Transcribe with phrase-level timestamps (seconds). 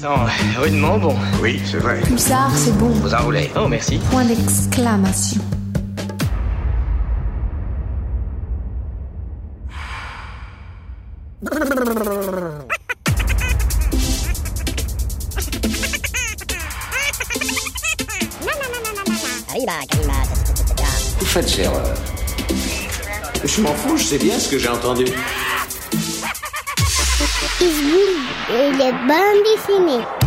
[0.00, 0.24] Non,
[0.56, 1.14] rudement bon.
[1.42, 2.00] Oui, c'est vrai.
[2.00, 2.88] Pulsar, c'est bon.
[2.88, 3.50] Vous enroulez.
[3.54, 3.98] Oh, merci.
[4.10, 5.42] Point d'exclamation.
[21.18, 21.94] Vous faites erreur.
[23.44, 25.04] Je m'en fous, je sais bien ce que j'ai entendu.
[27.62, 28.10] Isboul
[28.58, 30.21] et les bandes dessinées.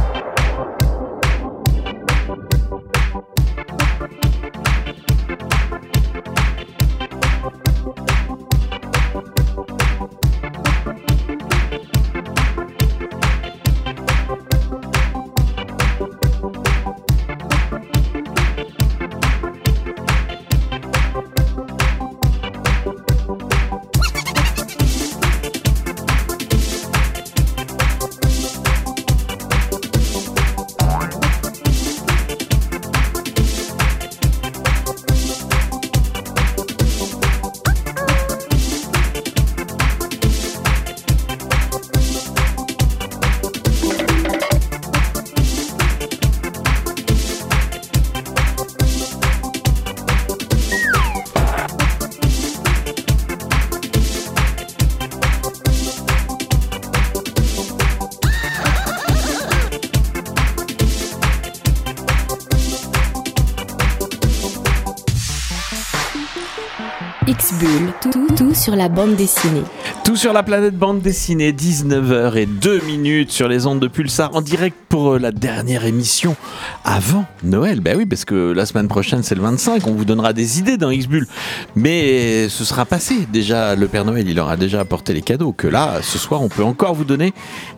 [68.74, 69.64] La bande dessinée.
[70.04, 74.34] Tout sur la planète bande dessinée, 19h et 2 minutes sur les ondes de Pulsar
[74.34, 76.36] en direct pour euh, la dernière émission
[76.84, 77.82] avant Noël.
[77.82, 80.78] Ben oui, parce que la semaine prochaine c'est le 25, on vous donnera des idées
[80.78, 81.28] dans X-Bull.
[81.76, 83.28] Mais ce sera passé.
[83.32, 85.52] Déjà, le Père Noël, il aura déjà apporté les cadeaux.
[85.52, 87.34] Que là, ce soir, on peut encore vous donner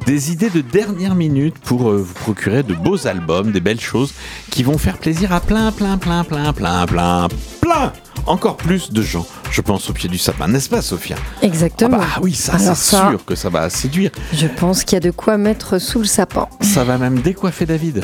[0.06, 4.14] des idées de dernière minute pour euh, vous procurer de beaux albums, des belles choses
[4.52, 7.28] qui vont faire plaisir à plein, plein, plein, plein, plein, plein,
[7.62, 7.94] plein,
[8.28, 9.26] encore plus de gens.
[9.50, 11.16] Je pense au pied du sapin, n'est-ce pas, Sophia?
[11.42, 11.98] Exactement.
[12.00, 14.12] Ah bah oui, ça, c'est sûr que ça va séduire.
[14.34, 16.48] Je pense qu'il y a de quoi mettre sous le sapin.
[16.62, 18.04] Ça va même décoiffer David.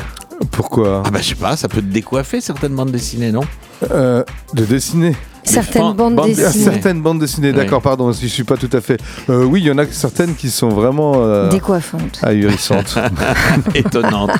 [0.50, 1.04] Pourquoi?
[1.06, 3.42] Ah bah je sais pas, ça peut te décoiffer certaines bandes dessinées, non?
[3.92, 6.64] Euh, De dessiner Certaines bandes bandes dessinées.
[6.64, 7.56] certaines bandes dessinées, Oui.
[7.56, 9.00] d'accord, pardon, si je suis pas tout à fait.
[9.30, 12.18] Euh, oui, il y en a certaines qui sont vraiment euh, Décoiffantes.
[12.22, 12.98] ahurissantes.
[13.74, 14.30] Étonnante.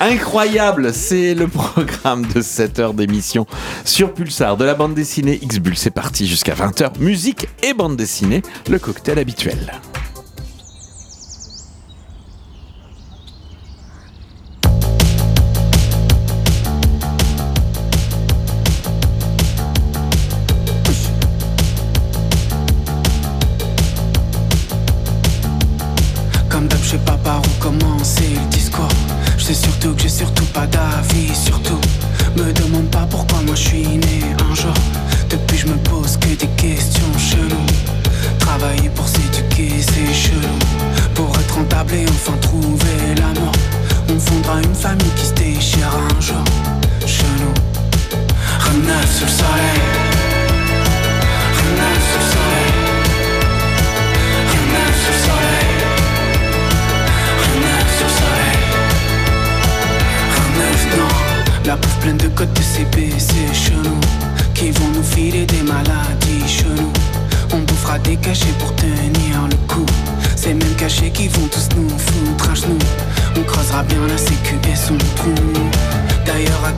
[0.00, 3.46] Incroyable, c'est le programme de 7 heures d'émission
[3.84, 5.76] sur Pulsar de la bande dessinée X-Bull.
[5.76, 6.98] C'est parti jusqu'à 20h.
[7.00, 9.72] Musique et bande dessinée, le cocktail habituel.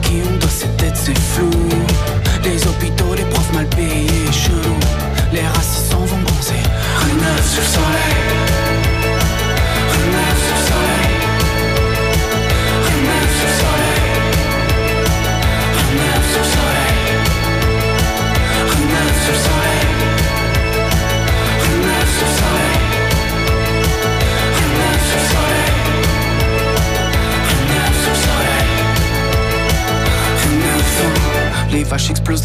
[0.09, 1.96] E um dans ses têtes, c'est.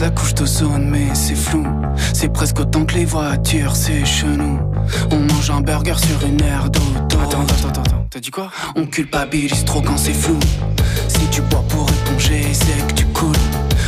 [0.01, 1.65] La couche d'ozone mais c'est flou.
[2.13, 4.59] C'est presque autant que les voitures, c'est chenou
[5.13, 7.21] On mange un burger sur une aire d'auto.
[7.23, 8.51] Attends, attends, attends, attends, t'as dit quoi?
[8.75, 10.41] On culpabilise trop quand c'est flou.
[11.07, 13.37] Si tu bois pour éponger, c'est que tu coules.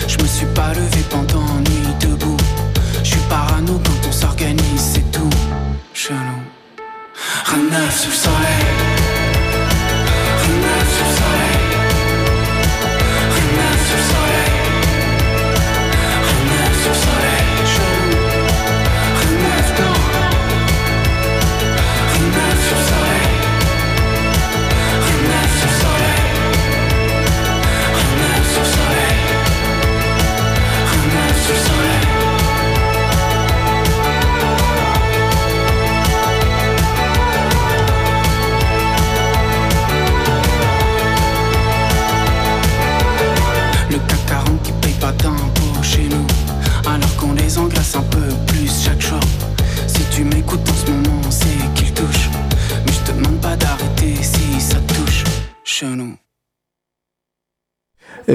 [0.06, 2.36] Je me suis pas levé pendant nuit debout.
[3.02, 5.30] Je suis parano quand on s'organise, c'est tout.
[5.92, 6.16] Chelou.
[7.46, 8.94] Rien de neuf sous le soleil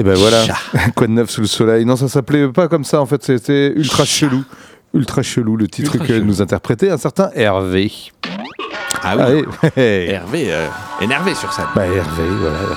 [0.00, 0.44] Et ben voilà,
[0.96, 1.84] quoi de neuf sous le soleil?
[1.84, 4.44] Non, ça s'appelait pas comme ça en fait, c'était Ultra Chelou.
[4.94, 6.24] Ultra Chelou, le titre Ultra que chelou.
[6.24, 7.92] nous interprétait un certain Hervé.
[9.02, 9.44] Ah oui,
[9.76, 10.08] hey.
[10.12, 10.66] Hervé, euh,
[11.02, 11.66] énervé sur scène.
[11.74, 12.56] Bah Hervé, voilà.
[12.62, 12.74] Hervé.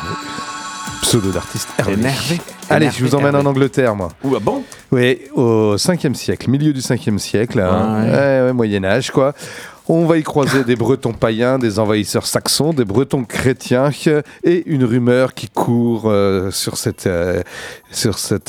[1.01, 1.93] Pseudo d'artiste Hervé.
[1.93, 2.41] Énervé.
[2.69, 4.09] Allez, Énervé, je vous emmène en Angleterre, moi.
[4.25, 4.61] Ouh, ah bon?
[4.91, 7.69] Oui, au 5e siècle, milieu du 5e siècle, hein.
[7.71, 8.11] Ah ouais.
[8.11, 9.33] Ouais, ouais, Moyen Âge, quoi.
[9.89, 13.89] On va y croiser des Bretons païens, des envahisseurs saxons, des Bretons chrétiens
[14.45, 17.43] et une rumeur qui court euh, sur cette, euh,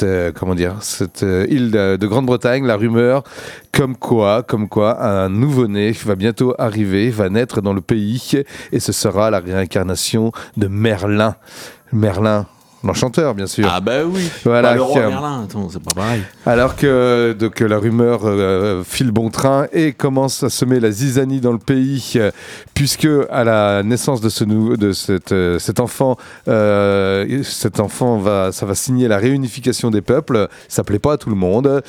[0.06, 2.64] euh, île de, de Grande-Bretagne.
[2.64, 3.24] La rumeur,
[3.72, 8.78] comme quoi, comme quoi, un nouveau-né va bientôt arriver, va naître dans le pays et
[8.78, 11.34] ce sera la réincarnation de Merlin.
[11.92, 12.46] Merlin,
[12.86, 13.68] l'enchanteur, bien sûr.
[13.70, 14.28] Ah bah oui.
[14.44, 16.22] Voilà, Bah, le roi Merlin, attends, c'est pas pareil.
[16.46, 21.40] Alors que, donc, la rumeur euh, file bon train et commence à semer la zizanie
[21.40, 22.30] dans le pays, euh,
[22.74, 26.16] puisque à la naissance de, ce de cette, euh, cet enfant,
[26.46, 30.48] cet enfant va, ça va signer la réunification des peuples.
[30.68, 31.82] Ça plaît pas à tout le monde.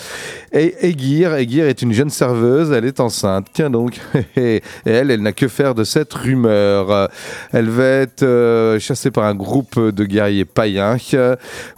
[0.54, 3.48] Et Aegir, Aegir est une jeune serveuse, elle est enceinte.
[3.54, 4.00] Tiens donc,
[4.38, 7.10] et elle, elle n'a que faire de cette rumeur.
[7.52, 10.85] Elle va être chassée par un groupe de guerriers païens.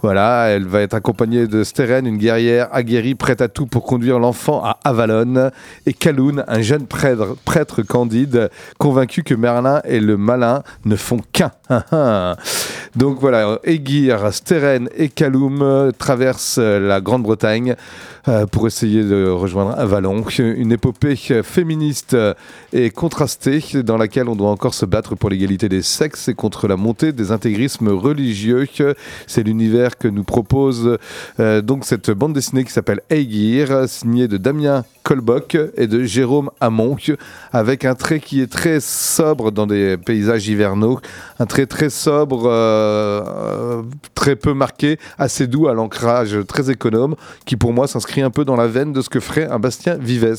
[0.02, 4.18] Voilà, elle va être accompagnée de Steren, une guerrière aguerrie, prête à tout pour conduire
[4.18, 5.50] l'enfant à Avalon,
[5.86, 11.20] et Kaloun, un jeune prêtre, prêtre candide, convaincu que Merlin et le malin ne font
[11.32, 11.52] qu'un.
[12.96, 17.76] Donc voilà, Aegir, Steren et Kaloum traversent la Grande-Bretagne
[18.50, 20.24] pour essayer de rejoindre Avalon.
[20.38, 22.34] Une épopée euh, féministe euh,
[22.72, 26.68] et contrastée dans laquelle on doit encore se battre pour l'égalité des sexes et contre
[26.68, 28.66] la montée des intégrismes religieux.
[29.26, 30.98] C'est l'univers que nous propose
[31.40, 36.50] euh, donc cette bande dessinée qui s'appelle Aegir, signée de Damien Colbock et de Jérôme
[36.60, 36.94] Hamon,
[37.54, 41.00] avec un trait qui est très sobre dans des paysages hivernaux,
[41.38, 43.82] un trait très sobre, euh, euh,
[44.14, 47.14] très peu marqué, assez doux à l'ancrage, très économe,
[47.46, 49.94] qui pour moi s'inscrit un peu dans la veine de ce que ferait un Bastien
[49.94, 50.36] Vives,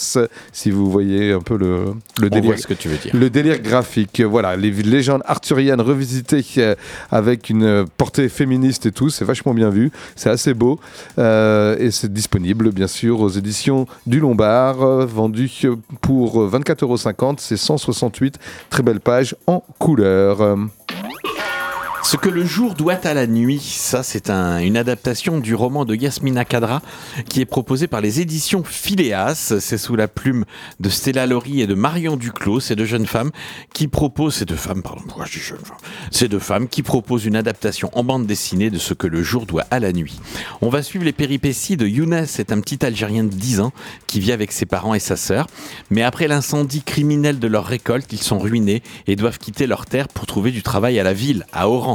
[0.52, 2.60] si vous voyez un peu le, délire.
[2.60, 3.12] ce que tu veux dire.
[3.16, 6.76] Le délire graphique, voilà, les légendes arthuriennes revisitées euh,
[7.10, 10.80] avec une portée féministe et tout, c'est vachement bien vu, c'est assez beau
[11.18, 16.84] euh, et c'est disponible bien sûr aux éditions du Lombard, euh, vendu euh, pour 24,50
[16.84, 18.38] euros, c'est 168
[18.70, 20.58] très belles pages en couleur.
[22.02, 25.86] Ce que le jour doit à la nuit, ça c'est un- une adaptation du roman
[25.86, 26.82] de Yasmina Kadra
[27.28, 29.54] qui est proposé par les éditions Phileas.
[29.60, 30.46] C'est sous la plume
[30.80, 33.32] de Stella Laurie et de Marion Duclos, ces deux jeunes femmes
[33.74, 35.40] qui proposent, ces deux femmes, pardon, pourquoi je
[36.68, 39.92] qui proposent une adaptation en bande dessinée de ce que le jour doit à la
[39.92, 40.20] nuit.
[40.62, 43.72] On va suivre les péripéties de Younes, c'est un petit Algérien de 10 ans
[44.08, 45.48] qui vit avec ses parents et sa sœur.
[45.92, 50.08] Mais après l'incendie criminel de leur récolte, ils sont ruinés et doivent quitter leur terre
[50.08, 51.89] pour trouver du travail à la ville, à Oran.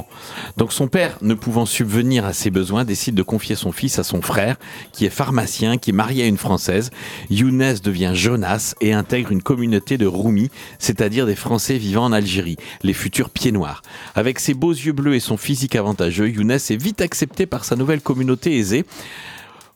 [0.57, 4.05] Donc son père, ne pouvant subvenir à ses besoins, décide de confier son fils à
[4.05, 4.57] son frère,
[4.93, 6.91] qui est pharmacien, qui est marié à une Française.
[7.31, 12.57] Younes devient Jonas et intègre une communauté de Roumis, c'est-à-dire des Français vivant en Algérie,
[12.83, 13.83] les futurs pieds noirs.
[14.15, 17.77] Avec ses beaux yeux bleus et son physique avantageux, Younes est vite accepté par sa
[17.77, 18.85] nouvelle communauté aisée.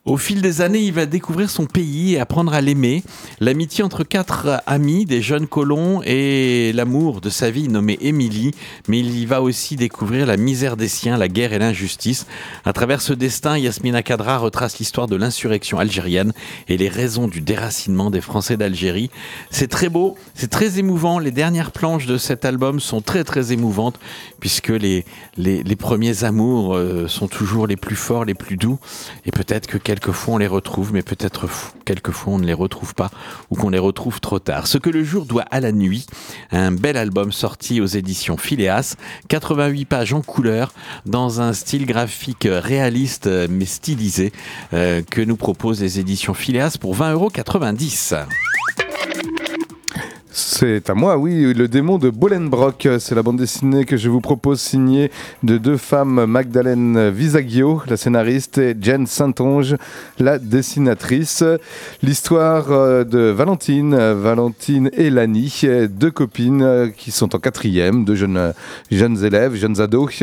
[0.08, 3.02] Au fil des années, il va découvrir son pays et apprendre à l'aimer.
[3.40, 8.52] L'amitié entre quatre amis, des jeunes colons, et l'amour de sa vie nommée Émilie.
[8.88, 12.26] Mais il y va aussi découvrir la misère des siens, la guerre et l'injustice.
[12.64, 16.32] À travers ce destin, Yasmina Kadra retrace l'histoire de l'insurrection algérienne
[16.68, 19.10] et les raisons du déracinement des Français d'Algérie.
[19.50, 21.18] C'est très beau, c'est très émouvant.
[21.18, 24.00] Les dernières planches de cet album sont très très émouvantes
[24.40, 25.04] puisque les,
[25.36, 28.78] les, premiers amours euh, sont toujours les plus forts, les plus doux.
[29.26, 31.48] Et peut-être que quelquefois on les retrouve, mais peut-être
[31.84, 33.10] quelquefois on ne les retrouve pas
[33.50, 34.68] ou qu'on les retrouve trop tard.
[34.68, 36.06] Ce que le jour doit à la nuit,
[36.52, 38.94] un bel album sorti aux éditions Phileas,
[39.26, 40.72] 88 pages en couleur,
[41.04, 44.32] dans un style graphique réaliste mais stylisé,
[44.72, 48.28] euh, que nous proposent les éditions Phileas pour 20,90 euros.
[50.40, 52.86] C'est à moi, oui, le démon de Bolenbrock.
[53.00, 55.10] C'est la bande dessinée que je vous propose signée
[55.42, 59.74] de deux femmes, Magdalene Visaggio, la scénariste, et Jen Saintonge,
[60.20, 61.42] la dessinatrice.
[62.04, 68.14] L'histoire euh, de Valentine, Valentine et Lani, deux copines euh, qui sont en quatrième, deux
[68.14, 68.52] jeunes, euh,
[68.92, 70.22] jeunes élèves, jeunes ados.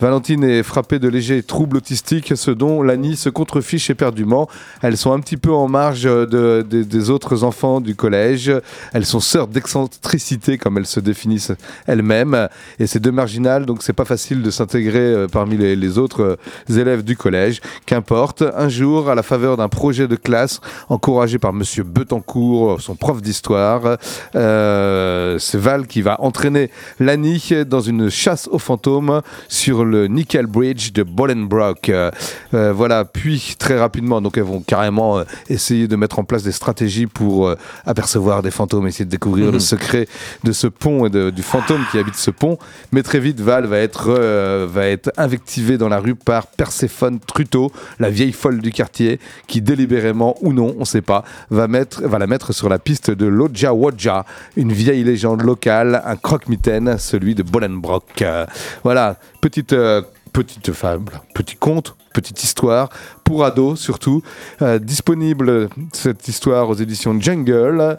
[0.00, 4.48] Valentine est frappée de légers troubles autistiques, ce dont Lani se contrefiche éperdument.
[4.80, 6.26] Elles sont un petit peu en marge de-
[6.68, 8.50] de- des autres enfants du collège.
[8.94, 11.52] Elles sont sœurs d'excentricité comme elles se définissent
[11.86, 12.48] elles-mêmes.
[12.78, 16.38] Et c'est deux marginales, donc c'est pas facile de s'intégrer euh, parmi les, autres
[16.70, 17.60] euh, élèves du collège.
[17.86, 22.94] Qu'importe, un jour, à la faveur d'un projet de classe encouragé par Monsieur Betancourt, son
[22.94, 23.98] prof d'histoire,
[24.34, 30.46] euh, c'est Val qui va entraîner Lani dans une chasse aux fantômes sur le Nickel
[30.46, 31.88] Bridge de Bolenbrock.
[31.88, 32.10] Euh,
[32.54, 36.42] euh, voilà, puis très rapidement, donc elles vont carrément euh, essayer de mettre en place
[36.42, 39.52] des stratégies pour euh, apercevoir des fantômes, essayer de découvrir Mhm.
[39.52, 40.08] le secret
[40.44, 42.58] de ce pont et de- du fantôme qui habite ce pont.
[42.92, 47.18] Mais très vite, Val va être, euh, va être invectivée dans la rue par Perséphone
[47.20, 51.68] Truteau, la vieille folle du quartier, qui délibérément ou non, on ne sait pas, va,
[51.68, 54.24] mettre, va la mettre sur la piste de l'Oja Wodja,
[54.56, 58.22] une vieille légende locale, un croque-mitaine, celui de Bolenbrock.
[58.22, 58.46] Euh,
[58.84, 62.88] voilà, petite, euh, petite fable, petit conte, petite histoire,
[63.24, 64.22] pour ados surtout.
[64.62, 67.98] Euh, disponible cette histoire aux éditions Jungle.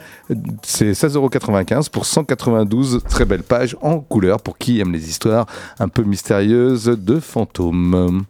[0.63, 5.45] C'est 16,95€ pour 192 très belles pages en couleur pour qui aime les histoires
[5.79, 8.25] un peu mystérieuses de fantômes.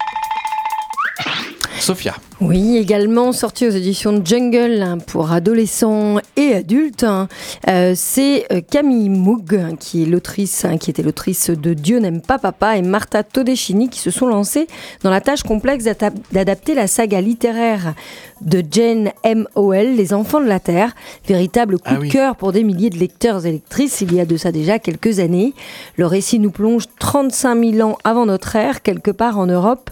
[1.80, 2.16] Sophia.
[2.44, 7.04] Oui, également sorti aux éditions Jungle hein, pour adolescents et adultes.
[7.04, 7.28] hein.
[7.68, 12.20] Euh, c'est euh, Camille Moog hein, qui est l'autrice, qui était l'autrice de Dieu n'aime
[12.20, 14.66] pas papa et Martha Todeschini qui se sont lancés
[15.04, 15.84] dans la tâche complexe
[16.32, 17.94] d'adapter la saga littéraire
[18.42, 19.48] de Jane M.
[19.56, 20.96] Howell, Les Enfants de la Terre,
[21.28, 22.10] véritable coup Ah de oui.
[22.10, 25.20] cœur pour des milliers de lecteurs et lectrices il y a de ça déjà quelques
[25.20, 25.54] années.
[25.96, 29.92] Le récit nous plonge 35 000 ans avant notre ère, quelque part en Europe,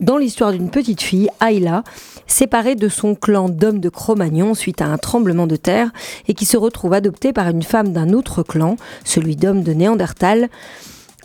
[0.00, 1.61] dans l'histoire d'une petite fille, Ayla,
[2.26, 5.90] séparée de son clan d'hommes de Cro-Magnon suite à un tremblement de terre
[6.28, 10.48] et qui se retrouve adoptée par une femme d'un autre clan, celui d'hommes de Néandertal.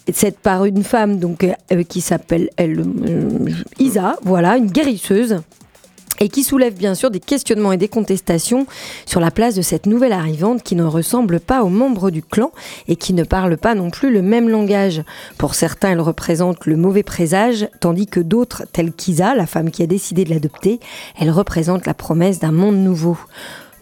[0.07, 3.29] Et C'est par une femme donc euh, qui s'appelle elle, euh,
[3.79, 5.41] Isa, voilà, une guérisseuse
[6.19, 8.65] et qui soulève bien sûr des questionnements et des contestations
[9.05, 12.51] sur la place de cette nouvelle arrivante qui ne ressemble pas aux membres du clan
[12.87, 15.03] et qui ne parle pas non plus le même langage.
[15.37, 19.83] Pour certains, elle représente le mauvais présage, tandis que d'autres, telle qu'Isa, la femme qui
[19.83, 20.79] a décidé de l'adopter,
[21.19, 23.17] elle représente la promesse d'un monde nouveau.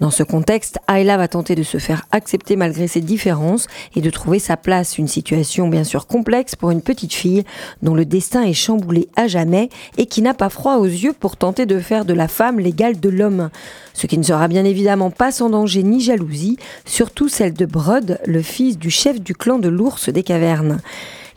[0.02, 4.10] Dans ce contexte, Ayla va tenter de se faire accepter malgré ses différences et de
[4.10, 7.46] trouver sa place, une situation bien sûr complexe pour une petite fille
[7.82, 11.38] dont le destin est chamboulé à jamais et qui n'a pas froid aux yeux pour
[11.38, 13.50] tenter de faire de la femme l'égale de l'homme.
[13.94, 18.20] Ce qui ne sera bien évidemment pas sans danger ni jalousie, surtout celle de Brod,
[18.26, 20.82] le fils du chef du clan de l'ours des cavernes.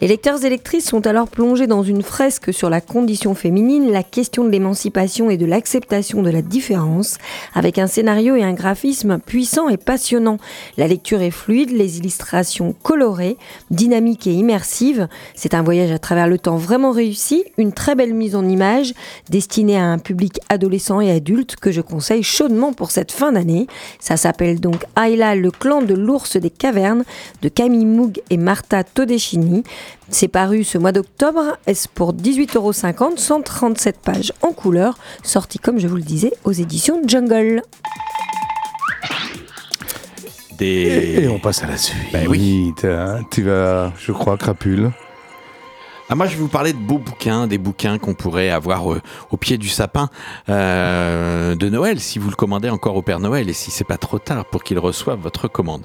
[0.01, 4.05] Les lecteurs et lectrices sont alors plongés dans une fresque sur la condition féminine, la
[4.05, 7.17] question de l'émancipation et de l'acceptation de la différence,
[7.53, 10.39] avec un scénario et un graphisme puissant et passionnant.
[10.77, 13.39] La lecture est fluide, les illustrations colorées,
[13.73, 15.09] dynamiques et immersives.
[15.35, 18.95] C'est un voyage à travers le temps vraiment réussi, une très belle mise en image,
[19.31, 23.67] destinée à un public adolescent et adulte que je conseille chaudement pour cette fin d'année.
[23.99, 27.03] Ça s'appelle donc Ayla, le clan de l'ours des cavernes
[27.43, 29.65] de Camille Moog et Martha Todeschini.
[30.11, 35.87] C'est paru ce mois d'octobre, est pour 18,50€, 137 pages en couleur, sorti comme je
[35.87, 37.63] vous le disais aux éditions Jungle.
[40.59, 40.67] Des...
[40.67, 41.97] Et, et on passe à la suite.
[42.13, 42.73] Ben oui.
[42.81, 44.91] t'as- tu vas, je crois, crapule.
[46.11, 49.03] Ah, moi, je vais vous parler de beaux bouquins, des bouquins qu'on pourrait avoir euh,
[49.31, 50.09] au pied du sapin
[50.49, 53.99] euh, de Noël, si vous le commandez encore au Père Noël et si c'est pas
[53.99, 55.83] trop tard pour qu'il reçoive votre commande.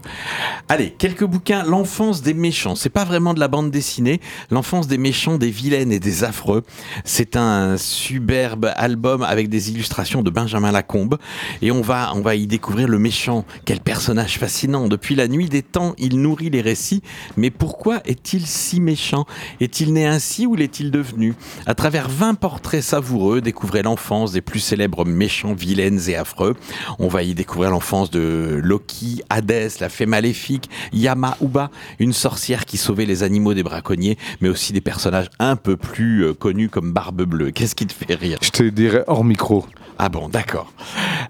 [0.69, 1.65] Allez, quelques bouquins.
[1.65, 2.75] L'enfance des méchants.
[2.75, 4.21] C'est pas vraiment de la bande dessinée.
[4.49, 6.63] L'enfance des méchants, des vilaines et des affreux.
[7.03, 11.17] C'est un superbe album avec des illustrations de Benjamin Lacombe
[11.61, 13.43] et on va, on va y découvrir le méchant.
[13.65, 14.87] Quel personnage fascinant.
[14.87, 17.03] Depuis la nuit des temps, il nourrit les récits.
[17.35, 19.25] Mais pourquoi est-il si méchant?
[19.59, 21.33] Est-il né ainsi ou l'est-il devenu
[21.65, 26.55] À travers 20 portraits savoureux, découvrez l'enfance des plus célèbres méchants, vilaines et affreux.
[26.99, 32.65] On va y découvrir l'enfance de Loki, Hadès, la fée maléfique, Yama Uba, une sorcière
[32.65, 36.69] qui sauvait les animaux des braconniers, mais aussi des personnages un peu plus euh, connus
[36.69, 37.49] comme Barbe Bleue.
[37.49, 38.37] Qu'est-ce qui te fait rire?
[38.41, 39.65] Je te dirais hors micro.
[40.05, 40.73] Ah bon, d'accord.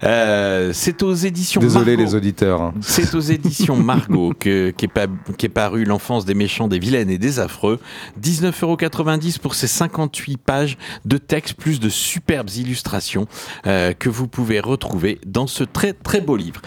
[0.02, 2.02] Euh, c'est aux éditions Désolé Margot.
[2.10, 2.60] les auditeurs.
[2.60, 2.74] hein.
[2.80, 5.06] C'est aux éditions Margot que, qu'est, pa-
[5.54, 7.78] paru L'enfance des méchants, des vilaines et des affreux.
[8.20, 13.28] 19,90€ pour ces 58 pages de texte plus de superbes illustrations
[13.68, 16.60] euh, que vous pouvez retrouver dans ce très très beau livre.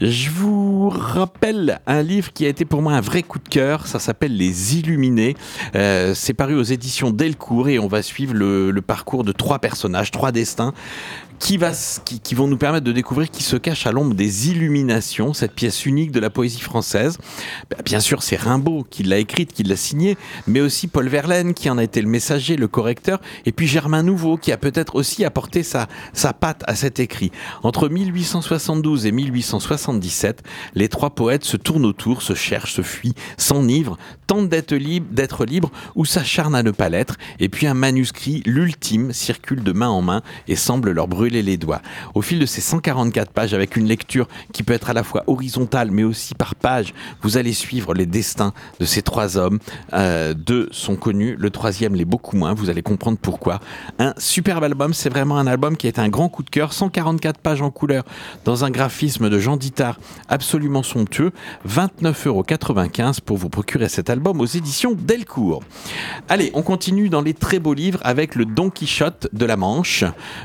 [0.00, 3.88] Je vous rappelle un livre qui a été pour moi un vrai coup de cœur.
[3.88, 5.36] Ça s'appelle Les Illuminés.
[5.74, 9.58] Euh, c'est paru aux éditions Delcourt et on va suivre le, le parcours de trois
[9.58, 10.72] personnages, trois destins
[11.38, 15.86] qui, vont nous permettre de découvrir qui se cache à l'ombre des illuminations, cette pièce
[15.86, 17.18] unique de la poésie française.
[17.70, 20.16] Bah, bien sûr, c'est Rimbaud qui l'a écrite, qui l'a signée,
[20.46, 24.02] mais aussi Paul Verlaine qui en a été le messager, le correcteur, et puis Germain
[24.02, 27.30] Nouveau qui a peut-être aussi apporté sa, sa patte à cet écrit.
[27.62, 30.42] Entre 1872 et 1877,
[30.74, 35.44] les trois poètes se tournent autour, se cherchent, se fuient, s'enivrent, tentent d'être libres, d'être
[35.44, 39.88] libres ou s'acharnent à ne pas l'être, et puis un manuscrit, l'ultime, circule de main
[39.88, 41.80] en main et semble leur brûler les doigts.
[42.14, 45.24] Au fil de ces 144 pages, avec une lecture qui peut être à la fois
[45.26, 49.58] horizontale mais aussi par page, vous allez suivre les destins de ces trois hommes.
[49.92, 53.60] Euh, deux sont connus, le troisième l'est beaucoup moins, vous allez comprendre pourquoi.
[53.98, 57.40] Un superbe album, c'est vraiment un album qui est un grand coup de cœur, 144
[57.40, 58.04] pages en couleur
[58.44, 61.32] dans un graphisme de Jean Dittard absolument somptueux,
[61.68, 62.44] 29,95 euros
[63.24, 65.62] pour vous procurer cet album aux éditions Delcourt.
[66.28, 70.04] Allez, on continue dans les très beaux livres avec le Don Quichotte de la Manche,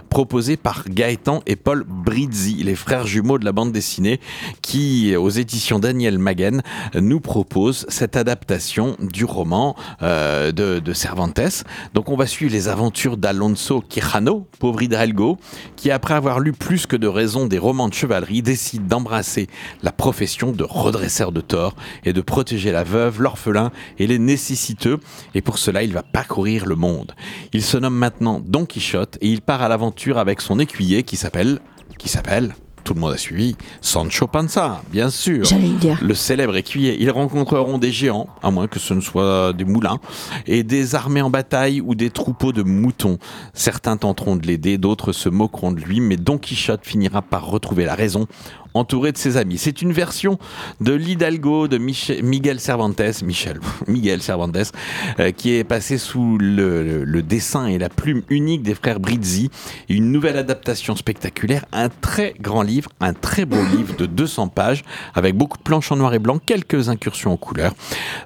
[0.10, 4.20] proposé par Gaëtan et Paul Brizzi, les frères jumeaux de la bande dessinée,
[4.62, 6.62] qui, aux éditions Daniel Maguen,
[6.96, 11.66] nous proposent cette adaptation du roman euh, de, de, Cervantes.
[11.94, 15.38] Donc on va suivre les aventures d'Alonso Quijano, pauvre Hidalgo,
[15.76, 19.48] qui après avoir lu plus que de raison des romans de chevalerie, décide d'embrasser
[19.82, 21.76] la profession de redresseur de tort
[22.06, 25.00] et de protéger la veuve, l'orphelin et les nécessiteux.
[25.36, 27.14] Et pour cela, il va parcourir le monde.
[27.54, 31.16] Il se nomme maintenant Don Quichotte et il part à l'aventure avec son écuyer qui
[31.16, 31.60] s'appelle
[31.98, 35.46] qui s'appelle tout le monde a suivi, Sancho Panza, bien sûr.
[35.80, 36.00] dire.
[36.02, 36.98] Le célèbre écuyer.
[37.00, 40.00] Ils rencontreront des géants, à moins que ce ne soit des moulins,
[40.48, 43.18] et des armées en bataille ou des troupeaux de moutons.
[43.54, 47.86] Certains tenteront de l'aider, d'autres se moqueront de lui, mais Don Quichotte finira par retrouver
[47.86, 48.28] la raison
[48.74, 49.58] entouré de ses amis.
[49.58, 50.38] C'est une version
[50.82, 54.72] de l'Hidalgo de Miguel Cervantes, Michel, Miguel Cervantes,
[55.20, 59.50] euh, qui est passé sous le, dessin et la plume unique des frères Brizzi.
[59.90, 64.84] Une nouvelle adaptation spectaculaire, un très grand livre, un très beau livre de 200 pages,
[65.16, 67.74] avec beaucoup de planches en noir et blanc, quelques incursions en couleur.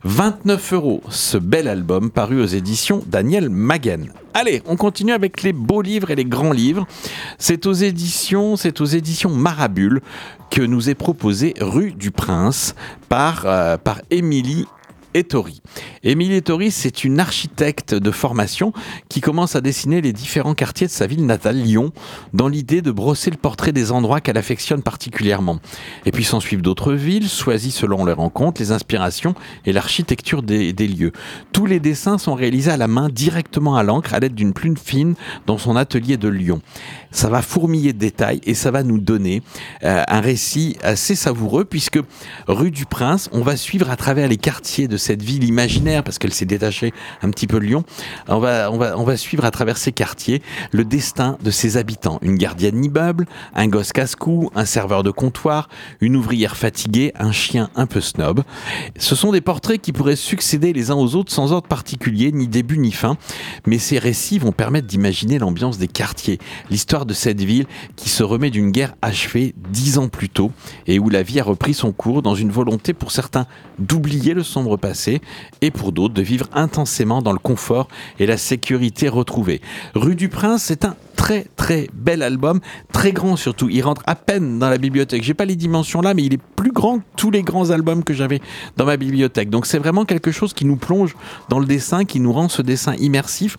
[0.03, 4.11] 29 euros, ce bel album paru aux éditions Daniel Maguen.
[4.39, 6.85] Allez, on continue avec les beaux livres et les grands livres.
[7.39, 9.99] C'est aux éditions, c'est aux éditions Marabule
[10.51, 12.75] que nous est proposé Rue du Prince
[13.09, 14.67] par, euh, par Émilie
[15.13, 15.61] Ettori.
[16.03, 18.73] Émilie Ettori, c'est une architecte de formation
[19.09, 21.91] qui commence à dessiner les différents quartiers de sa ville natale, Lyon,
[22.33, 25.59] dans l'idée de brosser le portrait des endroits qu'elle affectionne particulièrement.
[26.05, 30.73] Et puis s'en suivent d'autres villes, choisies selon les rencontres, les inspirations et l'architecture des,
[30.73, 31.11] lieux.
[31.51, 34.77] Tous les dessins sont réalisés à la main, directement à l'encre, à l'aide d'une plume
[34.77, 35.15] fine
[35.45, 36.61] dans son atelier de Lyon.
[37.11, 39.41] Ça va fourmiller de détails et ça va nous donner
[39.83, 41.99] euh, un récit assez savoureux puisque
[42.47, 46.19] rue du Prince, on va suivre à travers les quartiers de cette ville imaginaire, parce
[46.19, 47.83] qu'elle s'est détachée un petit peu de Lyon,
[48.27, 51.77] on va, on, va, on va suivre à travers ces quartiers le destin de ses
[51.77, 52.19] habitants.
[52.21, 55.69] Une gardienne d'immeuble, un gosse casse-cou, un serveur de comptoir,
[56.01, 58.43] une ouvrière fatiguée, un chien un peu snob.
[58.97, 62.47] Ce sont des portraits qui pourraient succéder les uns aux autres sans ordre particulier, ni
[62.47, 63.17] début ni fin,
[63.65, 68.23] mais ces récits vont permettre d'imaginer l'ambiance des quartiers, l'histoire de cette ville qui se
[68.23, 70.51] remet d'une guerre achevée dix ans plus tôt
[70.85, 73.45] et où la vie a repris son cours dans une volonté pour certains
[73.79, 74.86] d'oublier le sombre passé
[75.61, 77.87] et pour d'autres de vivre intensément dans le confort
[78.19, 79.61] et la sécurité retrouvée.
[79.95, 82.61] Rue du Prince, c'est un très très bel album,
[82.93, 83.67] très grand surtout.
[83.69, 85.23] Il rentre à peine dans la bibliothèque.
[85.23, 88.03] J'ai pas les dimensions là, mais il est plus grand que tous les grands albums
[88.03, 88.39] que j'avais
[88.77, 89.49] dans ma bibliothèque.
[89.49, 91.15] Donc c'est vraiment quelque chose qui nous plonge
[91.49, 93.57] dans le dessin, qui nous rend ce dessin immersif.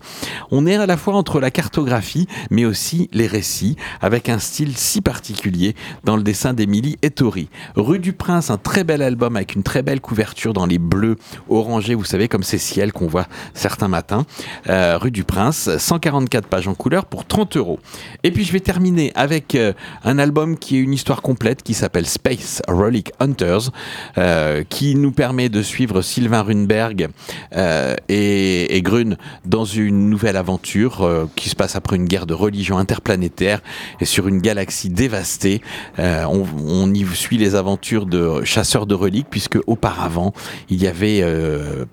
[0.49, 4.75] On est à la fois entre la cartographie, mais aussi les récits, avec un style
[4.75, 7.49] si particulier dans le dessin d'Émilie Ettori.
[7.75, 11.17] Rue du Prince, un très bel album avec une très belle couverture dans les bleus
[11.49, 14.25] orangés, vous savez, comme ces ciels qu'on voit certains matins.
[14.69, 17.79] Euh, rue du Prince, 144 pages en couleur pour 30 euros.
[18.23, 21.73] Et puis je vais terminer avec euh, un album qui est une histoire complète qui
[21.73, 23.71] s'appelle Space Relic Hunters,
[24.17, 27.09] euh, qui nous permet de suivre Sylvain Runberg
[27.55, 32.77] euh, et, Grun dans une nouvelle aventure qui se passe après une guerre de religion
[32.77, 33.61] interplanétaire
[33.99, 35.61] et sur une galaxie dévastée.
[35.97, 40.33] On, on, y suit les aventures de chasseurs de reliques puisque auparavant
[40.69, 41.21] il y avait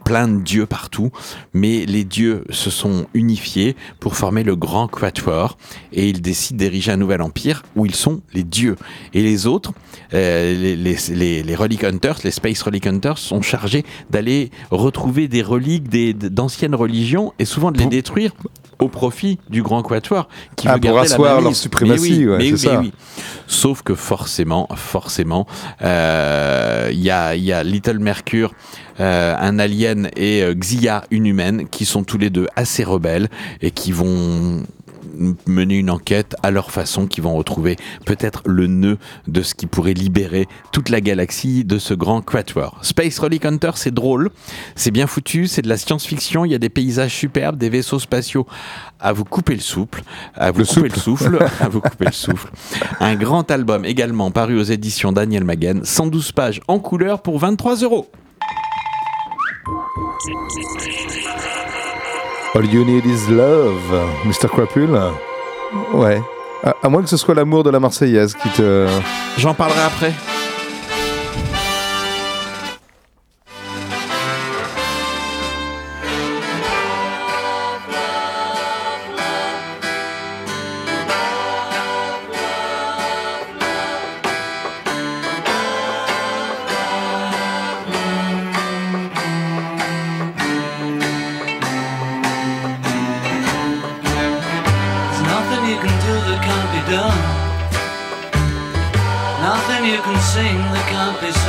[0.05, 1.11] plein de dieux partout,
[1.55, 5.46] mais les dieux se sont unifiés pour former le grand quatuor
[5.93, 8.77] et ils décident d'ériger un nouvel empire où ils sont les dieux.
[9.15, 9.73] Et les autres,
[10.15, 15.43] euh, les, les, les, Relic Hunters, les Space Relic Hunters, sont chargés d'aller retrouver des
[15.43, 18.33] reliques d'anciennes religions et souvent de les détruire
[18.79, 22.27] au profit du Grand Quatuor qui ah, veut garder la leur suprématie.
[22.27, 22.93] Mais oui, mais oui,
[23.47, 25.47] Sauf que forcément, forcément,
[25.81, 28.53] il euh, y, a, y a Little Mercure,
[29.01, 33.29] euh, un alien, et euh, Xia, une humaine, qui sont tous les deux assez rebelles
[33.63, 34.63] et qui vont
[35.47, 39.67] mener une enquête à leur façon, qui vont retrouver peut-être le nœud de ce qui
[39.67, 42.79] pourrait libérer toute la galaxie de ce grand quatuor.
[42.83, 44.31] Space Relic Hunter, c'est drôle,
[44.75, 47.99] c'est bien foutu, c'est de la science-fiction, il y a des paysages superbes, des vaisseaux
[47.99, 48.47] spatiaux
[49.01, 50.03] à vous couper le souffle,
[50.35, 50.95] à vous Le couper souple.
[50.95, 52.51] le souffle, à vous couper le souffle.
[53.01, 57.77] Un grand album également paru aux éditions Daniel Maguen, 112 pages en couleur pour 23
[57.77, 58.11] euros.
[62.57, 63.83] All you need is love,
[64.25, 64.49] Mr.
[64.49, 64.99] Crapule.
[65.93, 66.23] Ouais.
[66.65, 68.87] À, à moins que ce soit l'amour de la Marseillaise qui te.
[69.37, 70.15] J'en parlerai après.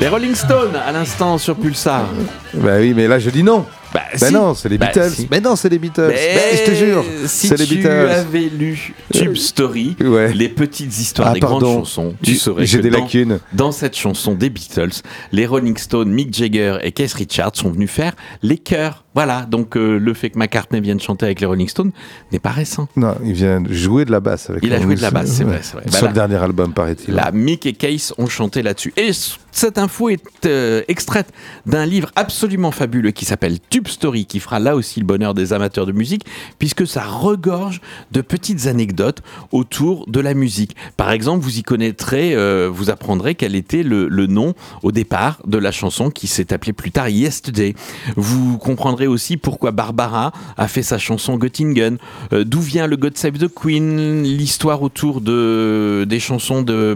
[0.00, 2.06] Les Rolling Stones, à l'instant sur Pulsar.
[2.54, 3.64] Bah oui, mais là je dis non.
[3.92, 4.32] Bah, Bah si.
[4.32, 5.10] non, c'est les Bah, Beatles.
[5.10, 5.26] si.
[5.32, 6.06] Mais non, c'est les Beatles.
[6.10, 7.88] Mais Mais je te jure, si c'est les tu Beatles.
[7.90, 10.32] avais lu Tube Story, Ouais.
[10.32, 11.78] les petites histoires Ah, des grandes pardon.
[11.80, 13.38] chansons, tu saurais J'ai que des dans, lacunes.
[13.52, 17.90] dans cette chanson des Beatles, les Rolling Stones, Mick Jagger et Keith Richards sont venus
[17.90, 19.04] faire les chœurs.
[19.12, 21.90] Voilà, donc euh, le fait que McCartney vienne chanter avec les Rolling Stones
[22.30, 22.86] n'est pas récent.
[22.94, 25.36] Non, il vient jouer de la basse avec Il a joué de la Rolling basse,
[25.36, 25.82] c'est vrai, c'est vrai.
[25.90, 27.12] Sur Bah, le dernier album, paraît-il.
[27.14, 28.92] Là, Mick et Case ont chanté là-dessus.
[28.96, 29.10] Et
[29.50, 31.26] cette info est euh, extraite
[31.66, 32.39] d'un livre absolument
[32.70, 36.24] fabuleux qui s'appelle Tube Story, qui fera là aussi le bonheur des amateurs de musique,
[36.58, 37.80] puisque ça regorge
[38.12, 39.22] de petites anecdotes
[39.52, 40.76] autour de la musique.
[40.96, 45.40] Par exemple, vous y connaîtrez, euh, vous apprendrez quel était le, le nom au départ
[45.46, 47.74] de la chanson qui s'est appelée plus tard Yesterday.
[48.16, 51.98] Vous comprendrez aussi pourquoi Barbara a fait sa chanson Göttingen,
[52.32, 56.94] euh, d'où vient le God Save the Queen, l'histoire autour de, des chansons de,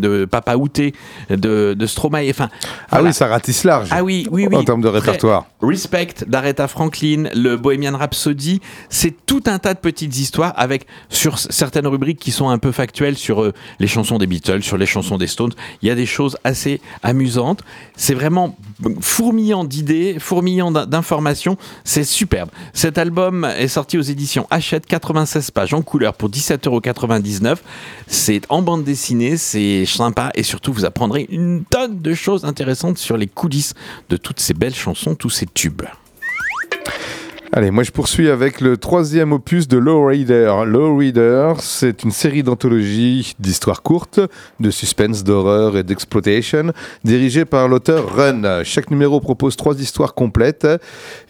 [0.00, 0.94] de Papa Outé,
[1.30, 2.48] de, de Stromae, enfin...
[2.52, 3.08] Ah voilà.
[3.08, 3.88] oui, ça ratisse large.
[3.90, 4.56] Ah oui, oui, oui.
[4.56, 5.46] En termes de répertoire.
[5.62, 11.38] Respect d'Aretha Franklin, le Bohemian Rhapsody, c'est tout un tas de petites histoires avec sur
[11.38, 14.86] certaines rubriques qui sont un peu factuelles sur euh, les chansons des Beatles, sur les
[14.86, 15.52] chansons des Stones.
[15.82, 17.62] Il y a des choses assez amusantes.
[17.96, 18.56] C'est vraiment
[19.00, 21.56] fourmillant d'idées, fourmillant d'in- d'informations.
[21.84, 22.50] C'est superbe.
[22.72, 27.56] Cet album est sorti aux éditions Hachette, 96 pages en couleur pour 17,99€.
[28.06, 32.98] C'est en bande dessinée, c'est sympa et surtout vous apprendrez une tonne de choses intéressantes
[32.98, 33.74] sur les coulisses
[34.10, 35.84] de toutes ces belles chansons, tous ces tubes.
[37.56, 40.66] Allez, moi je poursuis avec le troisième opus de Low Reader.
[40.66, 44.20] Low Reader, c'est une série d'anthologies d'histoires courtes,
[44.60, 48.62] de suspense, d'horreur et d'exploitation, dirigée par l'auteur Run.
[48.62, 50.66] Chaque numéro propose trois histoires complètes.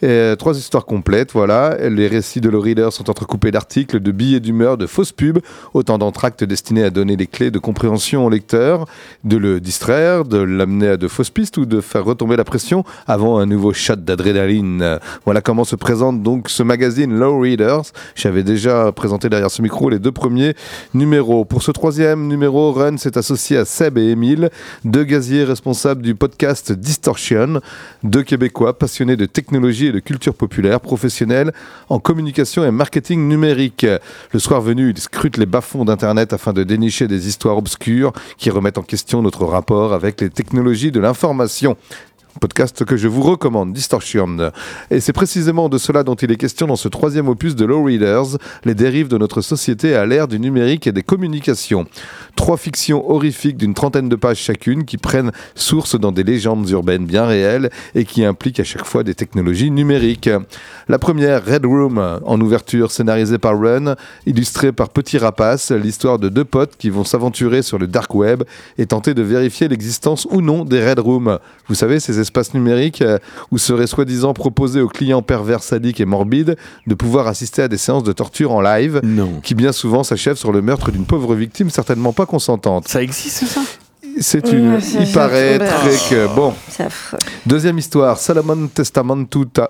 [0.03, 1.77] Euh, trois histoires complètes, voilà.
[1.87, 5.39] Les récits de Low Reader sont entrecoupés d'articles, de billets d'humeur, de fausses pubs,
[5.73, 8.85] autant d'entractes destinés à donner les clés de compréhension au lecteur,
[9.23, 12.83] de le distraire, de l'amener à de fausses pistes ou de faire retomber la pression
[13.07, 14.99] avant un nouveau shot d'adrénaline.
[15.23, 17.83] Voilà comment se présente donc ce magazine Low Readers.
[18.15, 20.53] J'avais déjà présenté derrière ce micro les deux premiers
[20.93, 21.45] numéros.
[21.45, 24.49] Pour ce troisième numéro, Run s'est associé à Seb et Émile,
[24.85, 27.61] deux gaziers responsables du podcast Distortion,
[28.03, 31.53] deux Québécois passionnés de technologie et de culture populaire, professionnels
[31.89, 33.85] en communication et marketing numérique.
[34.31, 38.49] Le soir venu, ils scrutent les bas-fonds d'Internet afin de dénicher des histoires obscures qui
[38.49, 41.77] remettent en question notre rapport avec les technologies de l'information
[42.37, 44.51] podcast que je vous recommande, Distortion.
[44.91, 47.83] Et c'est précisément de cela dont il est question dans ce troisième opus de Low
[47.83, 51.85] Readers, les dérives de notre société à l'ère du numérique et des communications.
[52.35, 57.05] Trois fictions horrifiques d'une trentaine de pages chacune qui prennent source dans des légendes urbaines
[57.05, 60.29] bien réelles et qui impliquent à chaque fois des technologies numériques.
[60.87, 63.95] La première, Red Room, en ouverture scénarisée par Run,
[64.25, 68.43] illustrée par Petit Rapace, l'histoire de deux potes qui vont s'aventurer sur le dark web
[68.77, 71.39] et tenter de vérifier l'existence ou non des Red Rooms.
[71.67, 73.17] Vous savez, ces espaces numériques euh,
[73.51, 77.77] où serait soi-disant proposé aux clients pervers, sadiques et morbides de pouvoir assister à des
[77.77, 79.39] séances de torture en live Non.
[79.41, 82.87] qui bien souvent s'achèvent sur le meurtre d'une pauvre victime certainement pas consentante.
[82.87, 83.61] Ça existe ça?
[84.19, 84.79] C'est une...
[84.99, 86.35] Il paraît c'est- très que...
[86.35, 86.53] Bon.
[87.45, 89.25] Deuxième histoire, Salomon Testament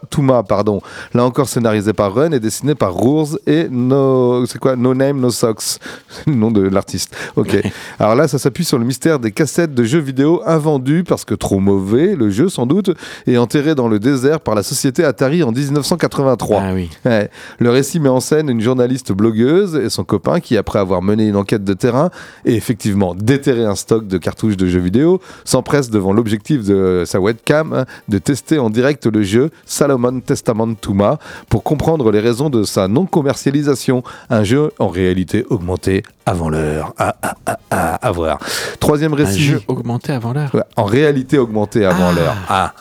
[0.09, 0.81] Tuma, pardon.
[1.13, 5.19] Là encore scénarisé par Run et dessiné par Rours et No, c'est quoi, No Name
[5.19, 5.79] No Socks, C'est
[6.27, 7.15] le nom de l'artiste.
[7.35, 7.57] Ok.
[7.99, 11.33] Alors là, ça s'appuie sur le mystère des cassettes de jeux vidéo invendus parce que
[11.35, 12.91] trop mauvais, le jeu sans doute,
[13.25, 16.61] et enterré dans le désert par la société Atari en 1983.
[16.61, 16.89] Ah oui.
[17.05, 17.29] Ouais.
[17.59, 21.27] Le récit met en scène une journaliste blogueuse et son copain qui, après avoir mené
[21.27, 22.09] une enquête de terrain
[22.45, 27.19] et effectivement déterré un stock de cartouches de jeux vidéo, s'empresse devant l'objectif de sa
[27.19, 31.17] webcam de tester en direct le jeu Salomon Testament Tuma
[31.49, 34.03] pour comprendre les raisons de sa non-commercialisation.
[34.29, 36.93] Un jeu en réalité augmenté avant l'heure.
[36.97, 38.37] Ah, ah, ah, ah, à voir.
[38.79, 39.39] Troisième Un récit.
[39.39, 40.53] jeu augmenté avant l'heure.
[40.53, 42.35] Ouais, en réalité augmentée avant l'heure.
[42.49, 42.73] Ah.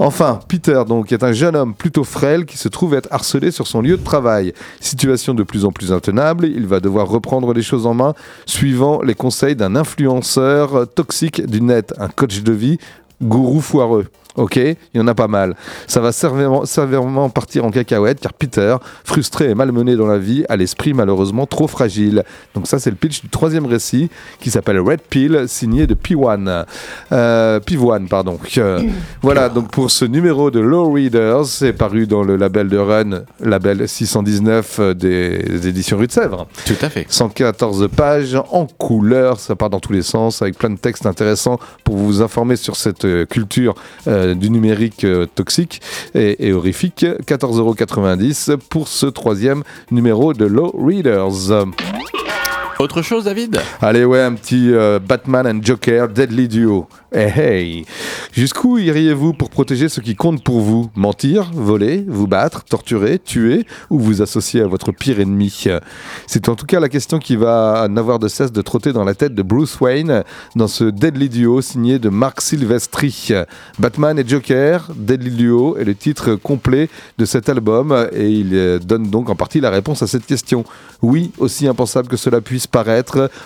[0.00, 3.68] Enfin, Peter, donc, est un jeune homme plutôt frêle qui se trouve être harcelé sur
[3.68, 4.52] son lieu de travail.
[4.80, 8.14] Situation de plus en plus intenable, il va devoir reprendre les choses en main,
[8.46, 12.78] suivant les conseils d'un influenceur toxique du net, un coach de vie,
[13.22, 14.06] gourou foireux.
[14.38, 15.56] Ok, il y en a pas mal.
[15.88, 20.44] Ça va sévèrement, sévèrement partir en cacahuète car Peter, frustré et malmené dans la vie,
[20.48, 22.22] a l'esprit malheureusement trop fragile.
[22.54, 26.66] Donc ça c'est le pitch du troisième récit qui s'appelle Red Pill, signé de P1.
[27.10, 28.38] Euh, P1, pardon.
[28.58, 28.80] Euh,
[29.22, 33.24] voilà, donc pour ce numéro de Low Readers, c'est paru dans le label de Run,
[33.40, 36.46] label 619 euh, des, des éditions Rue de Sèvres.
[36.64, 37.06] Tout à fait.
[37.08, 41.58] 114 pages en couleur, ça part dans tous les sens, avec plein de textes intéressants
[41.82, 43.74] pour vous informer sur cette culture
[44.06, 45.80] euh, du numérique euh, toxique
[46.14, 47.04] et, et horrifique.
[47.26, 51.66] 14,90€ pour ce troisième numéro de Low Readers.
[52.78, 56.86] Autre chose, David Allez, ouais, un petit euh, Batman and Joker Deadly Duo.
[57.10, 57.84] Hey, hey.
[58.32, 60.88] Jusqu'où iriez-vous pour protéger ce qui compte pour vous?
[60.94, 65.64] Mentir, voler, vous battre, torturer, tuer ou vous associer à votre pire ennemi?
[66.28, 69.14] C'est en tout cas la question qui va n'avoir de cesse de trotter dans la
[69.14, 70.22] tête de Bruce Wayne
[70.54, 73.30] dans ce Deadly Duo signé de Mark Silvestri.
[73.80, 78.78] Batman et Joker, Deadly Duo est le titre complet de cet album et il euh,
[78.78, 80.64] donne donc en partie la réponse à cette question.
[81.02, 82.67] Oui, aussi impensable que cela puisse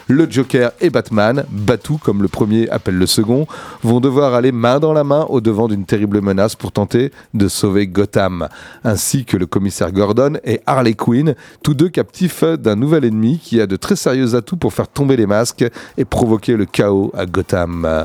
[0.09, 3.47] le Joker et Batman, Batou comme le premier appelle le second,
[3.83, 7.49] vont devoir aller main dans la main au devant d'une terrible menace pour tenter de
[7.49, 8.49] sauver Gotham,
[8.85, 13.61] ainsi que le commissaire Gordon et Harley Quinn, tous deux captifs d'un nouvel ennemi qui
[13.61, 15.65] a de très sérieux atouts pour faire tomber les masques
[15.97, 18.05] et provoquer le chaos à Gotham.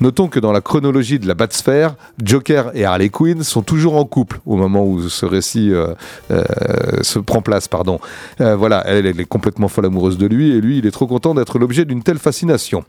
[0.00, 4.04] Notons que dans la chronologie de la Batsphère, Joker et Harley Quinn sont toujours en
[4.04, 5.94] couple au moment où ce récit euh,
[6.30, 6.42] euh,
[7.02, 7.68] se prend place.
[7.68, 8.00] Pardon.
[8.40, 11.34] Euh, voilà, elle est complètement folle amoureuse de lui et lui, il est trop content
[11.34, 12.84] d'être l'objet d'une telle fascination.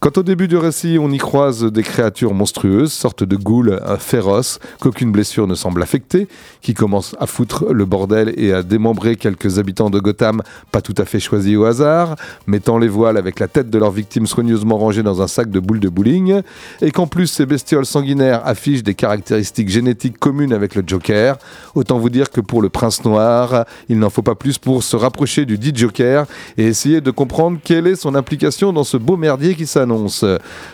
[0.00, 3.96] Quand au début du récit, on y croise des créatures monstrueuses, sortes de ghouls euh,
[3.98, 6.28] féroces, qu'aucune blessure ne semble affecter,
[6.60, 10.94] qui commencent à foutre le bordel et à démembrer quelques habitants de Gotham pas tout
[10.98, 14.78] à fait choisis au hasard, mettant les voiles avec la tête de leurs victimes soigneusement
[14.78, 16.42] rangée dans un sac de boules de bowling,
[16.80, 21.38] et qu'en plus ces bestioles sanguinaires affichent des caractéristiques génétiques communes avec le Joker,
[21.74, 24.96] autant vous dire que pour le prince noir, il n'en faut pas plus pour se
[24.96, 26.26] rapprocher du dit Joker
[26.56, 29.64] et essayer essayer de comprendre quelle est son implication dans ce beau merdier qui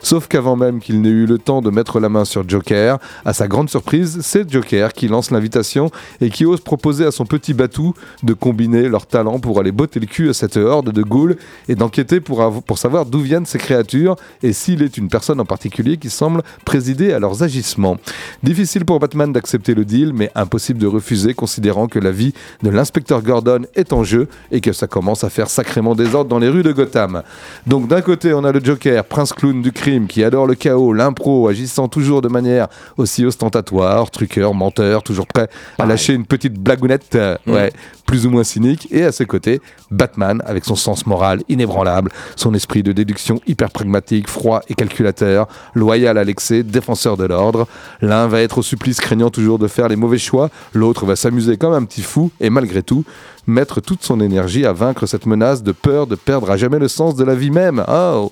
[0.02, 3.32] Sauf qu'avant même qu'il n'ait eu le temps de mettre la main sur Joker, à
[3.32, 7.54] sa grande surprise, c'est Joker qui lance l'invitation et qui ose proposer à son petit
[7.54, 11.36] Batou de combiner leurs talents pour aller botter le cul à cette horde de ghouls
[11.68, 15.44] et d'enquêter pour, pour savoir d'où viennent ces créatures et s'il est une personne en
[15.44, 17.96] particulier qui semble présider à leurs agissements.
[18.42, 22.70] Difficile pour Batman d'accepter le deal, mais impossible de refuser considérant que la vie de
[22.70, 26.48] l'inspecteur Gordon est en jeu et que ça commence à faire sacrément désordre dans les
[26.48, 27.22] rues de Gotham.
[27.66, 30.92] Donc d'un côté, on a le Joker, prince clown du crime, qui adore le chaos,
[30.92, 36.54] l'impro, agissant toujours de manière aussi ostentatoire, truqueur, menteur, toujours prêt à lâcher une petite
[36.54, 37.72] blagounette, euh, ouais,
[38.06, 38.88] plus ou moins cynique.
[38.90, 39.60] Et à ses côtés,
[39.90, 45.46] Batman, avec son sens moral inébranlable, son esprit de déduction hyper pragmatique, froid et calculateur,
[45.74, 47.66] loyal à l'excès, défenseur de l'ordre.
[48.00, 51.56] L'un va être au supplice craignant toujours de faire les mauvais choix, l'autre va s'amuser
[51.56, 53.04] comme un petit fou et malgré tout
[53.46, 56.88] mettre toute son énergie à vaincre cette menace de peur de perdre à jamais le
[56.88, 57.84] sens de la vie même.
[57.88, 58.30] Oh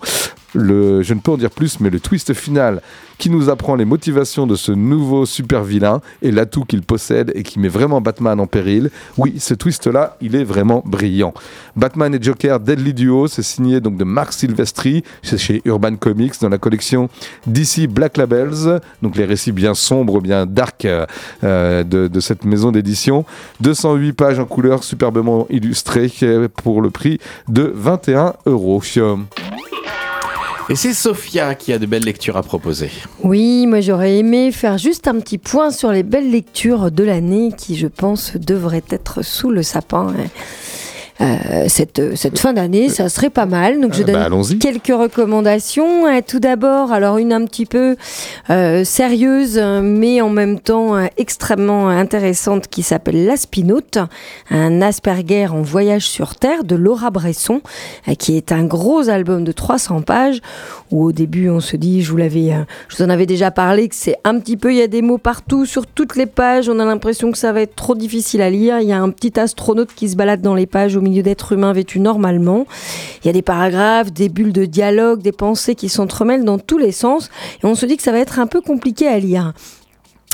[0.54, 2.80] je ne peux en dire plus, mais le twist final
[3.18, 7.42] qui nous apprend les motivations de ce nouveau super vilain et l'atout qu'il possède et
[7.42, 8.90] qui met vraiment Batman en péril.
[9.16, 11.34] Oui, ce twist-là, il est vraiment brillant.
[11.76, 16.40] Batman et Joker Deadly Duo, c'est signé donc de Mark Silvestri, c'est chez Urban Comics
[16.40, 17.08] dans la collection
[17.46, 21.04] DC Black Labels, donc les récits bien sombres, bien dark euh,
[21.42, 23.24] euh, de, de cette maison d'édition.
[23.60, 26.12] 208 pages en couleur superbement illustrées
[26.62, 28.80] pour le prix de 21 euros.
[30.70, 32.90] Et c'est Sophia qui a de belles lectures à proposer.
[33.24, 37.52] Oui, moi j'aurais aimé faire juste un petit point sur les belles lectures de l'année
[37.56, 40.08] qui, je pense, devraient être sous le sapin.
[40.18, 40.26] hein.
[41.20, 43.80] Euh, cette, cette fin d'année, ça serait pas mal.
[43.80, 44.58] Donc je Euh, bah, donne allons-y.
[44.58, 46.06] quelques recommandations.
[46.06, 47.96] Euh, Tout d'abord, alors une un petit peu
[48.50, 53.98] euh, sérieuse, euh, mais en même temps euh, extrêmement intéressante, qui s'appelle L'Aspinote,
[54.50, 57.62] un Asperger en voyage sur Terre de Laura Bresson,
[58.08, 60.40] euh, qui est un gros album de 300 pages,
[60.90, 63.50] où au début on se dit, je vous l'avais, euh, je vous en avais déjà
[63.50, 66.26] parlé, que c'est un petit peu, il y a des mots partout sur toutes les
[66.26, 68.80] pages, on a l'impression que ça va être trop difficile à lire.
[68.80, 71.52] Il y a un petit astronaute qui se balade dans les pages au milieu d'êtres
[71.52, 72.66] humains vêtus normalement.
[73.22, 76.78] Il y a des paragraphes, des bulles de dialogue, des pensées qui s'entremêlent dans tous
[76.78, 77.30] les sens,
[77.62, 79.52] et on se dit que ça va être un peu compliqué à lire.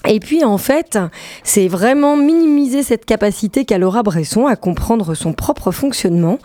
[0.07, 0.99] Et puis en fait,
[1.45, 6.39] c'est vraiment minimiser cette capacité qu'a Laura Bresson à comprendre son propre fonctionnement.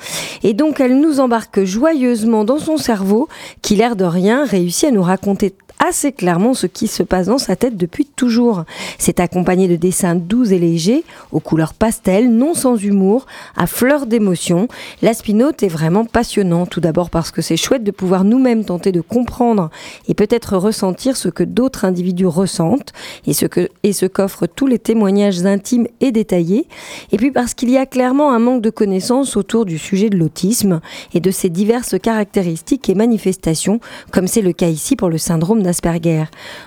[0.44, 3.28] Et donc elle nous embarque joyeusement dans son cerveau
[3.62, 7.38] qui, l'air de rien, réussit à nous raconter assez clairement ce qui se passe dans
[7.38, 8.66] sa tête depuis toujours.
[8.98, 14.06] C'est accompagné de dessins doux et légers, aux couleurs pastel, non sans humour, à fleur
[14.06, 14.68] d'émotion.
[15.02, 18.92] La spinote est vraiment passionnant, tout d'abord parce que c'est chouette de pouvoir nous-mêmes tenter
[18.92, 19.70] de comprendre
[20.08, 22.94] et peut-être ressentir ce que d'autres individus ressentent
[23.26, 26.68] et ce que et ce qu'offrent tous les témoignages intimes et détaillés.
[27.12, 30.18] Et puis parce qu'il y a clairement un manque de connaissances autour du sujet de
[30.18, 30.82] l'autisme
[31.14, 33.80] et de ses diverses caractéristiques et manifestations,
[34.12, 35.62] comme c'est le cas ici pour le syndrome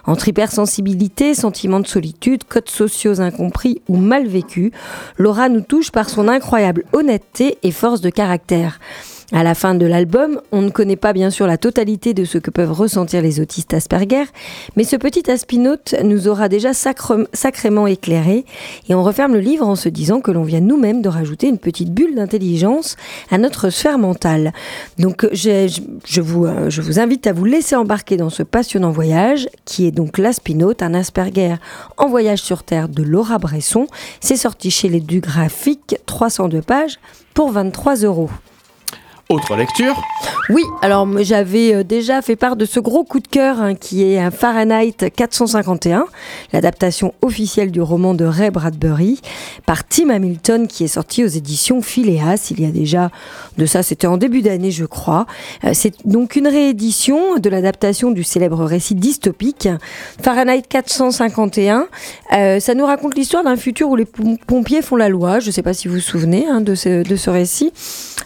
[0.06, 4.72] Entre hypersensibilité, sentiment de solitude, codes sociaux incompris ou mal vécus,
[5.18, 8.78] Laura nous touche par son incroyable honnêteté et force de caractère.
[9.34, 12.36] À la fin de l'album, on ne connaît pas bien sûr la totalité de ce
[12.36, 14.24] que peuvent ressentir les autistes Asperger,
[14.76, 18.44] mais ce petit aspinote nous aura déjà sacrément éclairé
[18.90, 21.56] et on referme le livre en se disant que l'on vient nous-mêmes de rajouter une
[21.56, 22.96] petite bulle d'intelligence
[23.30, 24.52] à notre sphère mentale.
[24.98, 29.92] Donc euh, je vous invite à vous laisser embarquer dans ce passionnant voyage qui est
[29.92, 31.54] donc l'Aspinote, un Asperger
[31.96, 33.86] en voyage sur Terre de Laura Bresson.
[34.20, 36.98] C'est sorti chez les Du Graphique, 302 pages
[37.32, 38.28] pour 23 euros.
[39.32, 39.98] Autre lecture
[40.50, 44.02] Oui, alors j'avais euh, déjà fait part de ce gros coup de cœur hein, qui
[44.04, 46.04] est un Fahrenheit 451,
[46.52, 49.22] l'adaptation officielle du roman de Ray Bradbury
[49.64, 52.48] par Tim Hamilton qui est sorti aux éditions Phileas.
[52.50, 53.10] Il y a déjà
[53.56, 55.24] de ça, c'était en début d'année je crois.
[55.64, 59.66] Euh, C'est donc une réédition de l'adaptation du célèbre récit dystopique
[60.20, 61.86] Fahrenheit 451.
[62.36, 65.40] Euh, ça nous raconte l'histoire d'un futur où les pom- pompiers font la loi.
[65.40, 67.72] Je ne sais pas si vous vous souvenez hein, de ce récit.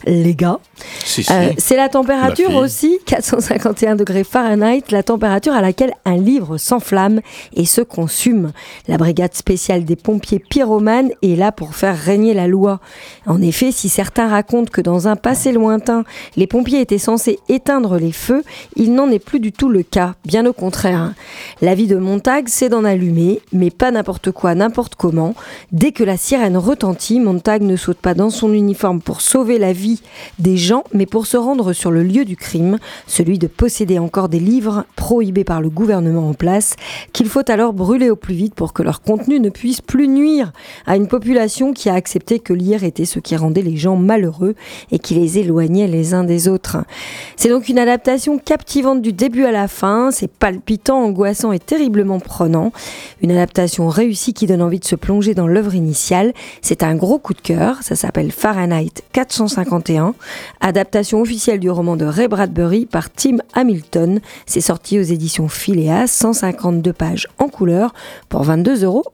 [0.05, 0.59] Les gars.
[1.05, 1.33] Si, si.
[1.33, 7.21] Euh, c'est la température aussi, 451 degrés Fahrenheit, la température à laquelle un livre s'enflamme
[7.55, 8.53] et se consume.
[8.89, 12.81] La brigade spéciale des pompiers pyromanes est là pour faire régner la loi.
[13.27, 16.05] En effet, si certains racontent que dans un passé lointain,
[16.37, 18.42] les pompiers étaient censés éteindre les feux,
[18.77, 21.15] il n'en est plus du tout le cas, bien au contraire.
[21.61, 25.35] La vie de Montag, c'est d'en allumer, mais pas n'importe quoi, n'importe comment.
[25.73, 29.73] Dès que la sirène retentit, Montag ne saute pas dans son uniforme pour sauver la
[29.73, 30.03] vie
[30.38, 34.29] des gens mais pour se rendre sur le lieu du crime, celui de posséder encore
[34.29, 36.77] des livres prohibés par le gouvernement en place,
[37.12, 40.52] qu'il faut alors brûler au plus vite pour que leur contenu ne puisse plus nuire
[40.87, 44.54] à une population qui a accepté que lire était ce qui rendait les gens malheureux
[44.90, 46.79] et qui les éloignait les uns des autres.
[47.37, 52.20] C'est donc une adaptation captivante du début à la fin, c'est palpitant, angoissant et terriblement
[52.20, 52.72] prenant.
[53.22, 56.33] Une adaptation réussie qui donne envie de se plonger dans l'œuvre initiale.
[56.62, 60.14] C'est un gros coup de cœur, ça s'appelle Fahrenheit 451,
[60.67, 64.21] adaptation officielle du roman de Ray Bradbury par Tim Hamilton.
[64.46, 67.94] C'est sorti aux éditions Phileas, 152 pages en couleur
[68.29, 69.04] pour 22,90 euros.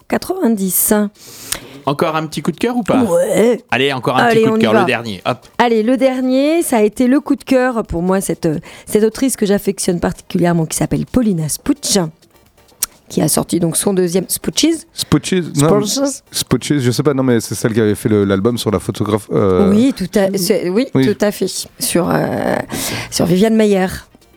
[1.85, 3.03] Encore un petit coup de cœur ou pas?
[3.03, 3.61] Ouais.
[3.71, 5.21] Allez, encore un Allez, petit coup de cœur, le dernier.
[5.27, 5.47] Hop.
[5.59, 8.49] Allez, le dernier, ça a été le coup de cœur pour moi, cette,
[8.87, 11.99] cette autrice que j'affectionne particulièrement qui s'appelle Paulina Sputsch,
[13.13, 14.25] qui a sorti donc son deuxième
[15.57, 18.71] non, Sputches Spotches, je sais pas, non, mais c'est celle qui avait fait l'album sur
[18.71, 19.29] la photographe.
[19.31, 20.29] euh, Oui, tout à,
[20.71, 21.07] oui, Oui.
[21.07, 21.47] tout à fait.
[21.79, 22.57] Sur, euh,
[23.11, 23.87] sur Viviane Mayer.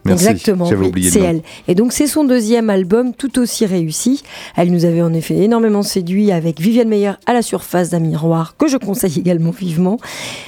[0.06, 1.42] Merci, Exactement, oui, c'est elle.
[1.68, 4.24] Et donc c'est son deuxième album tout aussi réussi.
[4.56, 8.56] Elle nous avait en effet énormément séduit avec Viviane Meyer à la surface d'un miroir
[8.58, 9.98] que je conseille également vivement.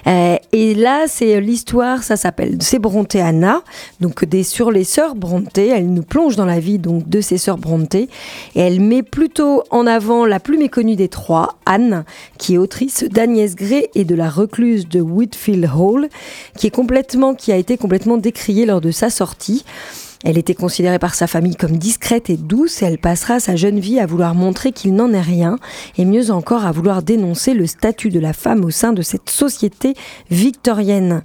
[0.06, 3.64] Euh, et là c'est l'histoire, ça s'appelle c'est Bronté Anna,
[4.00, 5.70] donc des sur les sœurs Bronté.
[5.70, 8.10] Elle nous plonge dans la vie donc de ces sœurs Bronté
[8.56, 12.06] et elle met plutôt en avant la plus méconnue des trois, Anne,
[12.38, 16.10] qui est autrice d'Agnès Gray et de la recluse de Whitfield Hall,
[16.56, 19.47] qui est complètement, qui a été complètement décriée lors de sa sortie.
[20.24, 23.80] Elle était considérée par sa famille comme discrète et douce et elle passera sa jeune
[23.80, 25.58] vie à vouloir montrer qu'il n'en est rien
[25.98, 29.30] et mieux encore à vouloir dénoncer le statut de la femme au sein de cette
[29.30, 29.94] société
[30.32, 31.22] victorienne.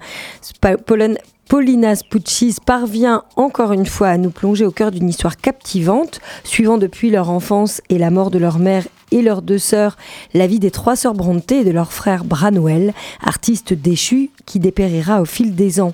[1.48, 6.78] Paulina Spuccis parvient encore une fois à nous plonger au cœur d'une histoire captivante, suivant
[6.78, 9.98] depuis leur enfance et la mort de leur mère et leurs deux sœurs
[10.32, 15.20] la vie des trois sœurs Brontë et de leur frère Branwell, artiste déchu qui dépérira
[15.20, 15.92] au fil des ans.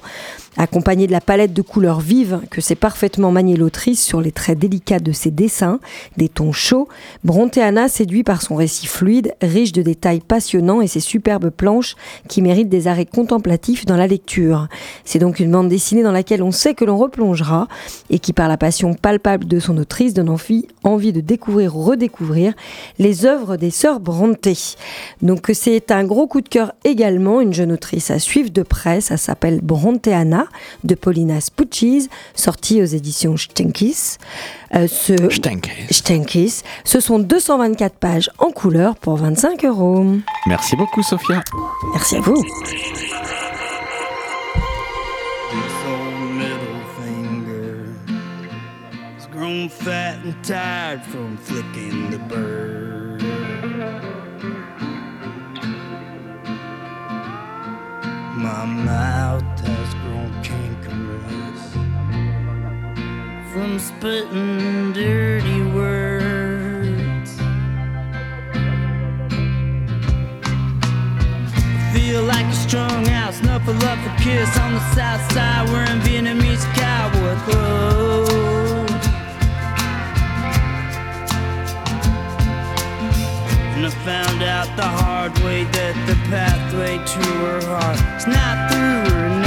[0.61, 4.59] Accompagné de la palette de couleurs vives que sait parfaitement manier l'autrice sur les traits
[4.59, 5.79] délicats de ses dessins,
[6.17, 6.89] des tons chauds,
[7.23, 11.95] Brontë Anna séduit par son récit fluide, riche de détails passionnants et ses superbes planches
[12.27, 14.67] qui méritent des arrêts contemplatifs dans la lecture.
[15.05, 17.69] C'est donc une bande dessinée dans laquelle on sait que l'on replongera
[18.11, 21.83] et qui, par la passion palpable de son autrice, donne envie, envie de découvrir ou
[21.85, 22.53] redécouvrir
[22.99, 24.75] les œuvres des sœurs Brontë.
[25.23, 29.01] Donc c'est un gros coup de cœur également, une jeune autrice à suivre de près,
[29.01, 30.48] ça s'appelle Brontë Anna
[30.85, 34.17] de Paulina Spuccis, sortie aux éditions Stenkis.
[34.75, 35.15] Euh, ce...
[35.91, 36.63] Stenkis.
[36.85, 40.07] Ce sont 224 pages en couleur pour 25 euros.
[40.47, 41.43] Merci beaucoup, Sophia.
[41.95, 42.45] Merci à vous.
[49.39, 53.23] grown fat and tired from flicking the bird.
[58.37, 59.88] My mouth has
[63.59, 67.31] from spitting dirty words.
[71.93, 76.65] Feel like a strung out, snuffle up a kiss on the south side, wearing Vietnamese
[76.77, 78.91] cowboy clothes.
[83.75, 88.71] And I found out the hard way that the pathway to her heart is not
[88.71, 89.38] through her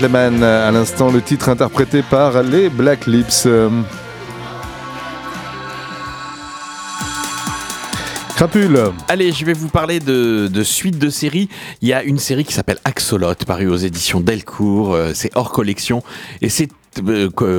[0.00, 3.48] À l'instant, le titre interprété par les Black Lips.
[8.36, 8.78] Crapule.
[9.08, 11.48] Allez, je vais vous parler de, de suite de séries.
[11.82, 14.94] Il y a une série qui s'appelle Axolot, parue aux éditions Delcourt.
[14.94, 16.04] Euh, c'est hors collection
[16.42, 16.68] et c'est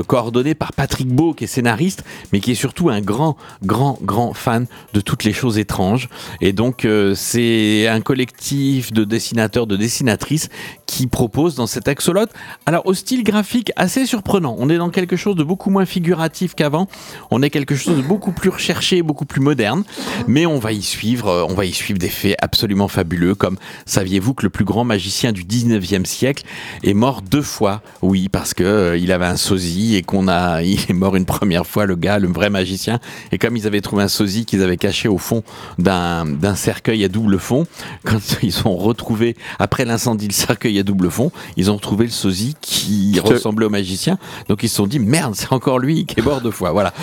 [0.07, 4.33] coordonné par Patrick Beau, qui est scénariste, mais qui est surtout un grand, grand, grand
[4.33, 6.09] fan de toutes les choses étranges.
[6.41, 10.49] Et donc, euh, c'est un collectif de dessinateurs, de dessinatrices
[10.85, 12.25] qui propose dans cet Axolot,
[12.65, 14.55] alors au style graphique assez surprenant.
[14.59, 16.87] On est dans quelque chose de beaucoup moins figuratif qu'avant.
[17.31, 19.83] On est quelque chose de beaucoup plus recherché, beaucoup plus moderne.
[20.27, 23.57] Mais on va y suivre, euh, on va y suivre des faits absolument fabuleux, comme
[23.85, 26.43] saviez-vous que le plus grand magicien du 19e siècle
[26.83, 27.81] est mort deux fois?
[28.01, 31.25] Oui, parce que euh, il avait un sosie et qu'on a, il est mort une
[31.25, 32.99] première fois, le gars, le vrai magicien.
[33.31, 35.43] Et comme ils avaient trouvé un sosie qu'ils avaient caché au fond
[35.77, 37.65] d'un cercueil à double fond,
[38.03, 42.11] quand ils ont retrouvé après l'incendie le cercueil à double fond, ils ont retrouvé le
[42.11, 44.17] sosie qui ressemblait au magicien.
[44.47, 46.71] Donc ils se sont dit merde, c'est encore lui qui est mort deux fois.
[46.71, 46.93] Voilà.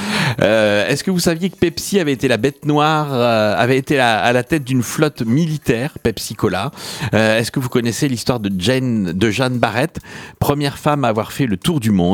[0.41, 3.97] Euh, Est-ce que vous saviez que Pepsi avait été la bête noire, euh, avait été
[3.97, 6.71] la- à la tête d'une flotte militaire, Pepsi Cola?
[7.14, 9.99] Euh, Est-ce que vous connaissez l'histoire de Jane, de Jeanne Barrett,
[10.39, 12.05] première femme à avoir fait le tour du monde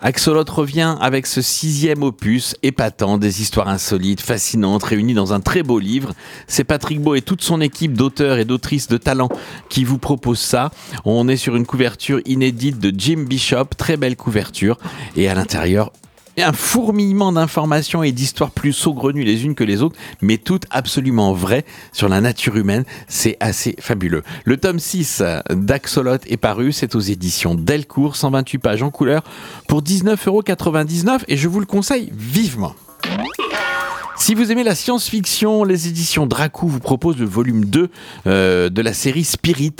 [0.00, 5.62] Axolot revient avec ce sixième opus épatant, des histoires insolites, fascinantes, réunies dans un très
[5.62, 6.12] beau livre.
[6.46, 9.28] C'est Patrick Beau et toute son équipe d'auteurs et d'autrices de talent
[9.68, 10.70] qui vous proposent ça.
[11.04, 14.78] On est sur une couverture inédite de Jim Bishop, très belle couverture,
[15.16, 15.92] et à l'intérieur,
[16.38, 21.32] un fourmillement d'informations et d'histoires plus saugrenues les unes que les autres, mais toutes absolument
[21.32, 22.84] vraies sur la nature humaine.
[23.08, 24.22] C'est assez fabuleux.
[24.44, 29.22] Le tome 6 d'Axolot est paru, c'est aux éditions Delcourt, 128 pages en couleur
[29.68, 32.74] pour 19,99€ et je vous le conseille vivement.
[34.30, 37.90] Si vous aimez la science-fiction, les éditions Dracou vous proposent le volume 2
[38.28, 39.74] euh, de la série Spirit,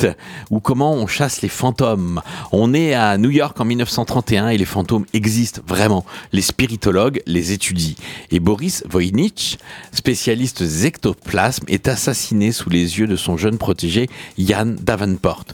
[0.50, 2.20] ou comment on chasse les fantômes.
[2.50, 6.04] On est à New York en 1931 et les fantômes existent vraiment.
[6.32, 7.94] Les spiritologues les étudient.
[8.32, 9.56] Et Boris Voynich,
[9.92, 15.44] spécialiste des ectoplasmes, est assassiné sous les yeux de son jeune protégé Ian Davenport.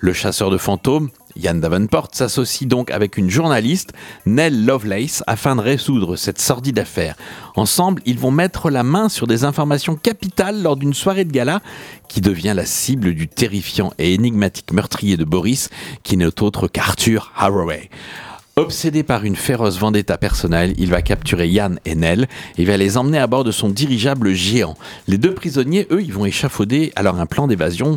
[0.00, 3.92] Le chasseur de fantômes, Ian Davenport s'associe donc avec une journaliste,
[4.26, 7.16] Nell Lovelace, afin de résoudre cette sordide affaire.
[7.56, 11.60] Ensemble, ils vont mettre la main sur des informations capitales lors d'une soirée de gala
[12.08, 15.70] qui devient la cible du terrifiant et énigmatique meurtrier de Boris,
[16.02, 17.90] qui n'est autre qu'Arthur Haraway.
[18.60, 22.98] Obsédé par une féroce vendetta personnelle, il va capturer Yann et Nell et va les
[22.98, 24.76] emmener à bord de son dirigeable géant.
[25.08, 27.96] Les deux prisonniers, eux, ils vont échafauder alors un plan d'évasion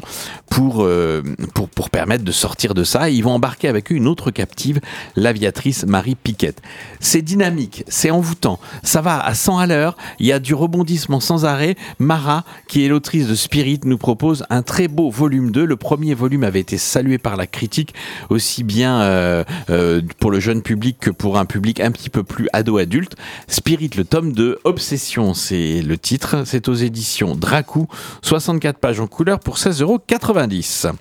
[0.50, 1.22] pour, euh,
[1.54, 3.10] pour, pour permettre de sortir de ça.
[3.10, 4.80] Et ils vont embarquer avec eux une autre captive,
[5.18, 6.62] l'aviatrice Marie Piquette.
[7.02, 11.20] C'est dynamique, c'est envoûtant, ça va à 100 à l'heure, il y a du rebondissement
[11.20, 11.76] sans arrêt.
[12.00, 15.66] Mara, qui est l'autrice de Spirit, nous propose un très beau volume 2.
[15.66, 17.94] Le premier volume avait été salué par la critique,
[18.30, 22.24] aussi bien euh, euh, pour le jeune public que pour un public un petit peu
[22.24, 23.16] plus ado-adulte.
[23.48, 26.44] Spirit, le tome 2, Obsession, c'est le titre.
[26.46, 27.88] C'est aux éditions Dracou,
[28.22, 30.94] 64 pages en couleur pour 16,90€.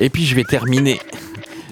[0.00, 1.00] Et puis je vais terminer.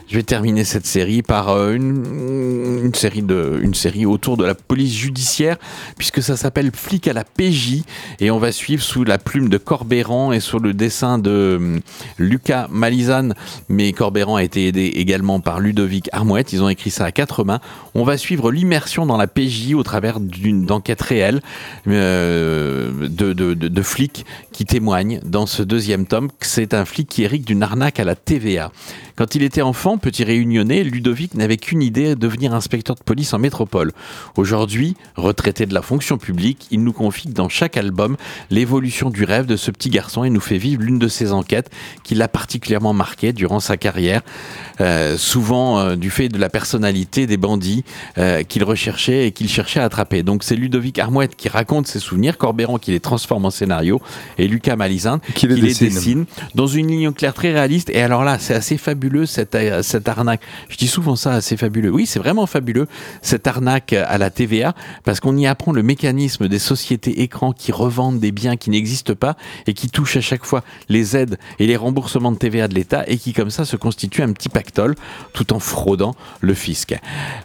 [0.09, 4.55] Je vais terminer cette série par euh, une, série de, une série autour de la
[4.55, 5.57] police judiciaire,
[5.99, 7.83] puisque ça s'appelle Flic à la PJ,
[8.21, 11.81] et on va suivre sous la plume de Corbéran et sur le dessin de hum,
[12.19, 13.35] Lucas Malizane,
[13.69, 17.43] mais Corbéran a été aidé également par Ludovic Armouette, ils ont écrit ça à quatre
[17.43, 17.61] mains.
[17.95, 21.43] On va suivre l'immersion dans la PJ au travers d'une enquête réelle
[21.89, 27.09] euh, de, de, de, de flics qui témoignent dans ce deuxième tome c'est un flic
[27.09, 28.73] qui hérite d'une arnaque à la TVA.
[29.17, 33.39] Quand il était enfant, petit réunionnais, Ludovic n'avait qu'une idée, devenir inspecteur de police en
[33.39, 33.93] métropole.
[34.37, 38.17] Aujourd'hui, retraité de la fonction publique, il nous confie dans chaque album
[38.51, 41.71] l'évolution du rêve de ce petit garçon et nous fait vivre l'une de ses enquêtes
[42.03, 44.23] qui l'a particulièrement marqué durant sa carrière,
[44.81, 47.85] euh, souvent euh, du fait de la personnalité des bandits
[48.19, 50.23] euh, qu'il recherchait et qu'il cherchait à attraper.
[50.23, 54.01] Donc c'est Ludovic Armouette qui raconte ses souvenirs, Corbéran qui les transforme en scénario
[54.39, 55.89] et Lucas Malizin Qui les dessine.
[55.89, 56.25] dessine
[56.55, 57.91] dans une ligne claire très réaliste.
[57.91, 59.55] Et alors là, c'est assez fabuleux cette,
[59.87, 60.41] cette arnaque.
[60.69, 61.91] Je dis souvent ça, assez fabuleux.
[61.91, 62.87] Oui, c'est vraiment fabuleux
[63.23, 64.75] cette arnaque à la TVA
[65.05, 69.15] parce qu'on y apprend le mécanisme des sociétés écrans qui revendent des biens qui n'existent
[69.15, 72.75] pas et qui touchent à chaque fois les aides et les remboursements de TVA de
[72.75, 74.95] l'État et qui comme ça se constituent un petit pactole
[75.33, 76.95] tout en fraudant le fisc.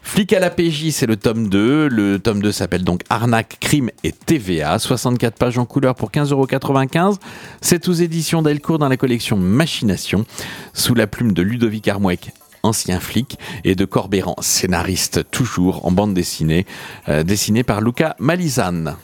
[0.02, 1.88] Flic à la PJ, c'est le tome 2.
[1.88, 4.80] Le tome 2 s'appelle donc Arnaque, crime et TVA.
[4.80, 7.18] 64 pages en couleur pour 15,95€.
[7.62, 10.26] C'est aux éditions Delcourt dans la collection Machination,
[10.74, 12.30] sous la plume de Ludovic Armouek
[12.64, 16.66] ancien flic, et de Corbéran, scénariste toujours en bande dessinée,
[17.09, 18.95] euh, dessinée par Luca Malizane.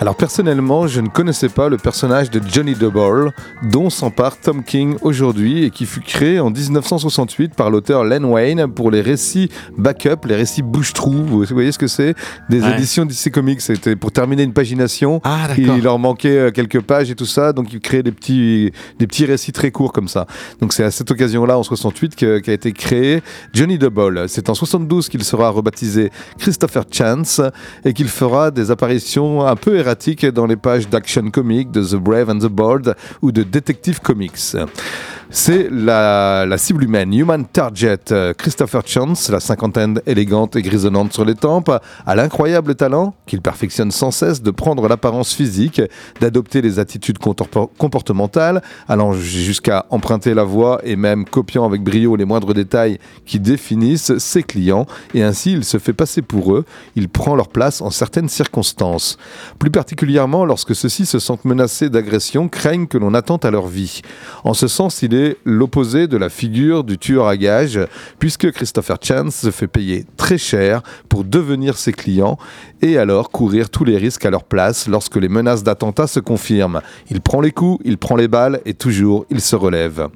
[0.00, 3.32] Alors personnellement, je ne connaissais pas le personnage de Johnny Double,
[3.70, 8.66] dont s'empare Tom King aujourd'hui et qui fut créé en 1968 par l'auteur Len Wayne
[8.66, 11.12] pour les récits backup, les récits bouche-trou.
[11.24, 12.14] Vous voyez ce que c'est?
[12.50, 12.74] Des Ouais.
[12.74, 13.60] éditions DC Comics.
[13.62, 15.20] C'était pour terminer une pagination.
[15.24, 15.76] Ah, d'accord.
[15.78, 19.06] il leur manquait euh, quelques pages et tout ça, donc il créait des petits, des
[19.06, 20.26] petits récits très courts comme ça.
[20.60, 23.22] Donc c'est à cette occasion-là, en 68, que- qu'a été créé
[23.54, 24.28] Johnny Double.
[24.28, 27.40] C'est en 72 qu'il sera rebaptisé Christopher Chance
[27.84, 29.76] et qu'il fera des apparitions un peu
[30.32, 34.56] dans les pages d'Action Comics, de The Brave and the Bold ou de Detective Comics.
[35.36, 38.12] C'est la, cible humaine, Human Target.
[38.12, 41.72] Euh, Christopher Chance, la cinquantaine élégante et grisonnante sur les tempes,
[42.06, 45.82] a l'incroyable talent, qu'il perfectionne sans cesse, de prendre l'apparence physique,
[46.20, 52.24] d'adopter les attitudes comportementales, allant jusqu'à emprunter la voix et même copiant avec brio les
[52.24, 56.64] moindres détails qui définissent ses clients, et ainsi il se fait passer pour eux,
[56.94, 59.18] il prend leur place en certaines circonstances.
[59.58, 64.00] Plus particulièrement lorsque ceux-ci se sentent menacés d'agression, craignent que l'on attente à leur vie.
[64.44, 67.80] En ce sens, il est l'opposé de la figure du tueur à gages,
[68.18, 72.38] puisque Christopher Chance se fait payer très cher pour devenir ses clients
[72.82, 76.80] et alors courir tous les risques à leur place lorsque les menaces d'attentat se confirment.
[77.10, 80.08] Il prend les coups, il prend les balles et toujours il se relève.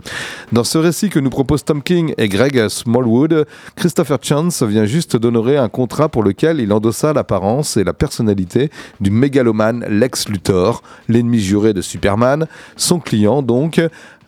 [0.53, 3.47] Dans ce récit que nous propose Tom King et Greg Smallwood,
[3.77, 8.71] Christopher Chance vient juste d'honorer un contrat pour lequel il endossa l'apparence et la personnalité
[9.01, 12.47] du mégalomane Lex Luthor, l'ennemi juré de Superman,
[12.77, 13.81] son client donc,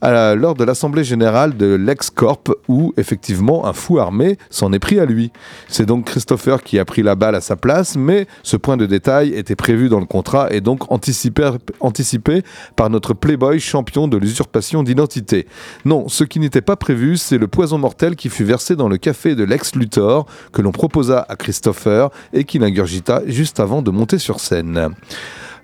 [0.02, 5.04] lors de l'Assemblée générale de LexCorp où effectivement un fou armé s'en est pris à
[5.04, 5.30] lui.
[5.68, 8.86] C'est donc Christopher qui a pris la balle à sa place, mais ce point de
[8.86, 12.42] détail était prévu dans le contrat et donc anticipé, anticipé
[12.76, 15.46] par notre playboy champion de l'usurpation d'identité.
[15.84, 18.96] Non, ce qui n'était pas prévu, c'est le poison mortel qui fut versé dans le
[18.96, 23.90] café de Lex Luthor que l'on proposa à Christopher et qu'il ingurgita juste avant de
[23.90, 24.90] monter sur scène.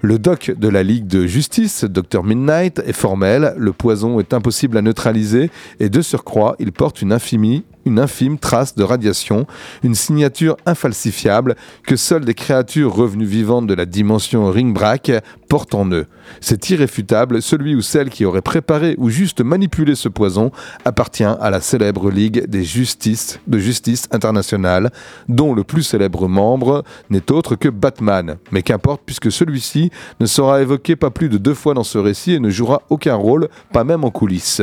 [0.03, 4.77] Le doc de la Ligue de Justice, Dr Midnight, est formel, le poison est impossible
[4.77, 5.51] à neutraliser.
[5.81, 9.47] Et de surcroît, il porte une infimie une infime trace de radiation,
[9.83, 15.13] une signature infalsifiable que seules des créatures revenues vivantes de la dimension Ringbrack
[15.49, 16.07] portent en eux.
[16.41, 20.51] C'est irréfutable, celui ou celle qui aurait préparé ou juste manipulé ce poison
[20.85, 24.91] appartient à la célèbre Ligue des Justices de Justice internationale,
[25.29, 28.37] dont le plus célèbre membre n'est autre que Batman.
[28.51, 32.33] Mais qu'importe, puisque celui-ci ne sera évoqué pas plus de deux fois dans ce récit
[32.33, 34.63] et ne jouera aucun rôle, pas même en coulisses.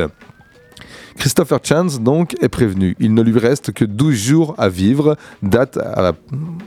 [1.18, 2.96] Christopher Chance, donc, est prévenu.
[3.00, 5.80] Il ne lui reste que 12 jours à vivre, date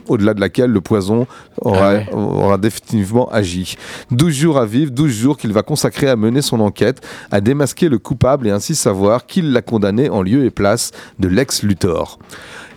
[0.07, 1.27] au-delà de laquelle le poison
[1.61, 2.07] aura, Ah ouais.
[2.13, 3.77] aura définitivement agi.
[4.11, 7.89] 12 jours à vivre, 12 jours qu'il va consacrer à mener son enquête, à démasquer
[7.89, 12.19] le coupable et ainsi savoir qui l'a condamné en lieu et place de Lex Luthor.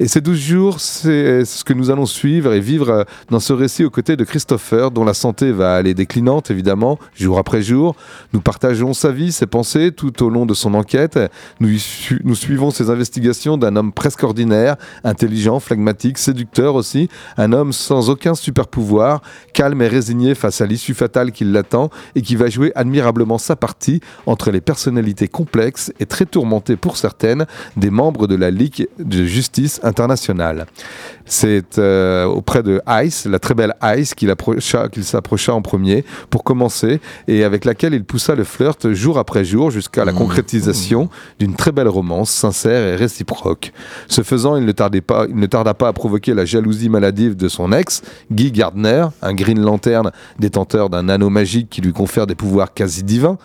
[0.01, 3.85] Et ces 12 jours, c'est ce que nous allons suivre et vivre dans ce récit
[3.85, 7.95] aux côtés de Christopher, dont la santé va aller déclinante, évidemment, jour après jour.
[8.33, 11.18] Nous partageons sa vie, ses pensées tout au long de son enquête.
[11.61, 17.09] Nous, y su- nous suivons ses investigations d'un homme presque ordinaire, intelligent, phlegmatique, séducteur aussi,
[17.37, 19.21] un homme sans aucun super pouvoir,
[19.53, 23.57] calme et résigné face à l'issue fatale qui l'attend et qui va jouer admirablement sa
[23.57, 27.45] partie entre les personnalités complexes et très tourmentées pour certaines
[27.77, 30.67] des membres de la Ligue de justice internationale.
[31.27, 36.05] C'est euh, auprès de Ice, la très belle Ice, qu'il approcha- qu'il s'approcha en premier
[36.31, 41.09] pour commencer et avec laquelle il poussa le flirt jour après jour jusqu'à la concrétisation
[41.39, 43.73] d'une très belle romance sincère et réciproque.
[44.09, 44.73] Ce faisant, il ne,
[45.29, 49.35] il ne tarda pas à provoquer la jalousie maladive de son ex, Guy Gardner, un
[49.35, 53.39] Green Lantern détenteur d'un anneau magique qui lui confère des pouvoirs quasi divins.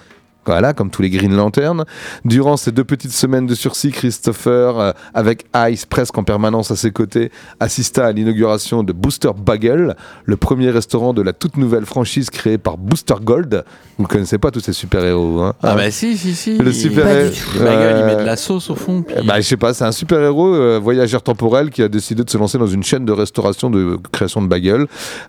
[0.45, 1.85] Voilà, comme tous les Green Lantern.
[2.23, 6.75] Durant ces deux petites semaines de sursis, Christopher, euh, avec Ice presque en permanence à
[6.75, 11.85] ses côtés, assista à l'inauguration de Booster Bagel, le premier restaurant de la toute nouvelle
[11.85, 13.63] franchise créée par Booster Gold.
[13.97, 16.57] Vous ne connaissez pas tous ces super-héros, hein Ah Hein bah si, si, si.
[16.57, 17.63] Le super Pas du tout.
[17.63, 19.01] Ma gueule, il met de la sauce au fond.
[19.03, 22.29] puis- bah, je sais pas, c'est un super-héros euh, voyageur temporel qui a décidé de
[22.29, 24.85] se lancer dans une chaîne de restauration de création de bagels.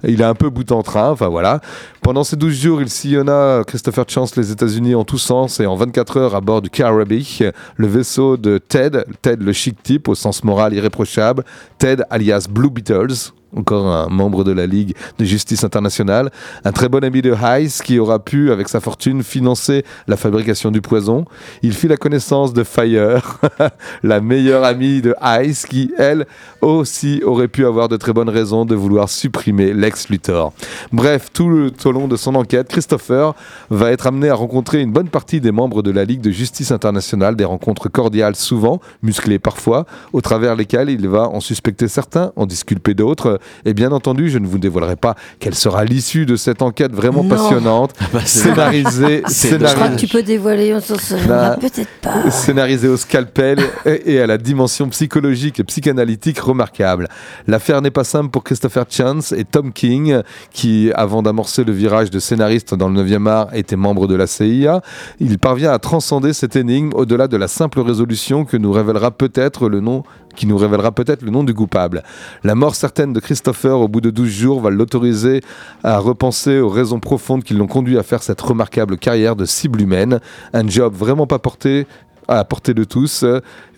[0.06, 1.60] Il a un peu bout en train, enfin voilà.
[2.02, 5.74] Pendant ces 12 jours, il sillonna Christopher Chance les États-Unis en tous sens et en
[5.74, 10.14] 24 heures à bord du Caribbean, le vaisseau de Ted, Ted le chic type au
[10.14, 11.44] sens moral irréprochable,
[11.78, 13.32] Ted alias Blue Beatles.
[13.54, 16.30] Encore un membre de la Ligue de justice internationale,
[16.64, 20.70] un très bon ami de Heiss qui aura pu, avec sa fortune, financer la fabrication
[20.70, 21.24] du poison.
[21.62, 23.38] Il fit la connaissance de Fire,
[24.02, 26.26] la meilleure amie de Ice, qui, elle
[26.60, 30.52] aussi, aurait pu avoir de très bonnes raisons de vouloir supprimer Lex Luthor.
[30.92, 33.34] Bref, tout, le, au long de son enquête, Christopher
[33.70, 36.72] va être amené à rencontrer une bonne partie des membres de la Ligue de justice
[36.72, 42.32] internationale, des rencontres cordiales souvent, musclées parfois, au travers lesquelles il va en suspecter certains,
[42.34, 46.36] en disculper d'autres, et bien entendu, je ne vous dévoilerai pas quelle sera l'issue de
[46.36, 47.28] cette enquête vraiment Non.
[47.28, 50.94] passionnante, bah, c'est- scénarisée, Je crois que tu peux dévoiler, on s'en
[51.28, 52.30] Bah, peut-être pas.
[52.30, 57.08] scénarisée au scalpel et, et à la dimension psychologique et psychanalytique remarquable.
[57.46, 60.20] L'affaire n'est pas simple pour Christopher Chance et Tom King,
[60.52, 64.26] qui, avant d'amorcer le virage de scénariste dans le 9e art, était membre de la
[64.26, 64.82] CIA.
[65.20, 69.68] Il parvient à transcender cette énigme au-delà de la simple résolution que nous révélera peut-être
[69.68, 70.02] le nom
[70.34, 72.02] qui nous révélera peut-être le nom du coupable.
[72.44, 75.40] La mort certaine de Christopher au bout de 12 jours va l'autoriser
[75.82, 79.80] à repenser aux raisons profondes qui l'ont conduit à faire cette remarquable carrière de cible
[79.80, 80.20] humaine.
[80.52, 81.88] Un job vraiment pas porté
[82.28, 83.24] à la portée de tous,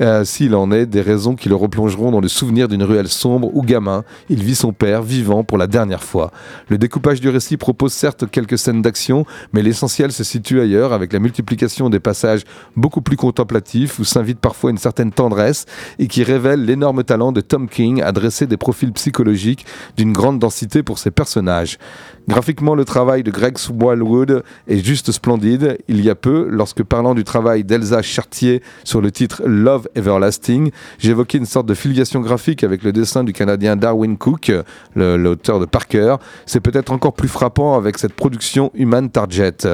[0.00, 3.50] euh, s'il en est des raisons qui le replongeront dans le souvenir d'une ruelle sombre
[3.54, 6.30] où gamin, il vit son père vivant pour la dernière fois.
[6.68, 11.12] Le découpage du récit propose certes quelques scènes d'action, mais l'essentiel se situe ailleurs avec
[11.12, 12.44] la multiplication des passages
[12.76, 15.66] beaucoup plus contemplatifs où s'invite parfois une certaine tendresse
[15.98, 20.38] et qui révèle l'énorme talent de Tom King à dresser des profils psychologiques d'une grande
[20.38, 21.78] densité pour ses personnages.
[22.28, 25.78] Graphiquement, le travail de Greg Smallwood est juste splendide.
[25.88, 30.70] Il y a peu, lorsque parlant du travail d'Elsa Chartier sur le titre Love Everlasting,
[30.98, 34.52] j'évoquais une sorte de filiation graphique avec le dessin du Canadien Darwin Cook,
[34.94, 36.16] l'auteur de Parker.
[36.44, 39.66] C'est peut-être encore plus frappant avec cette production Human Target.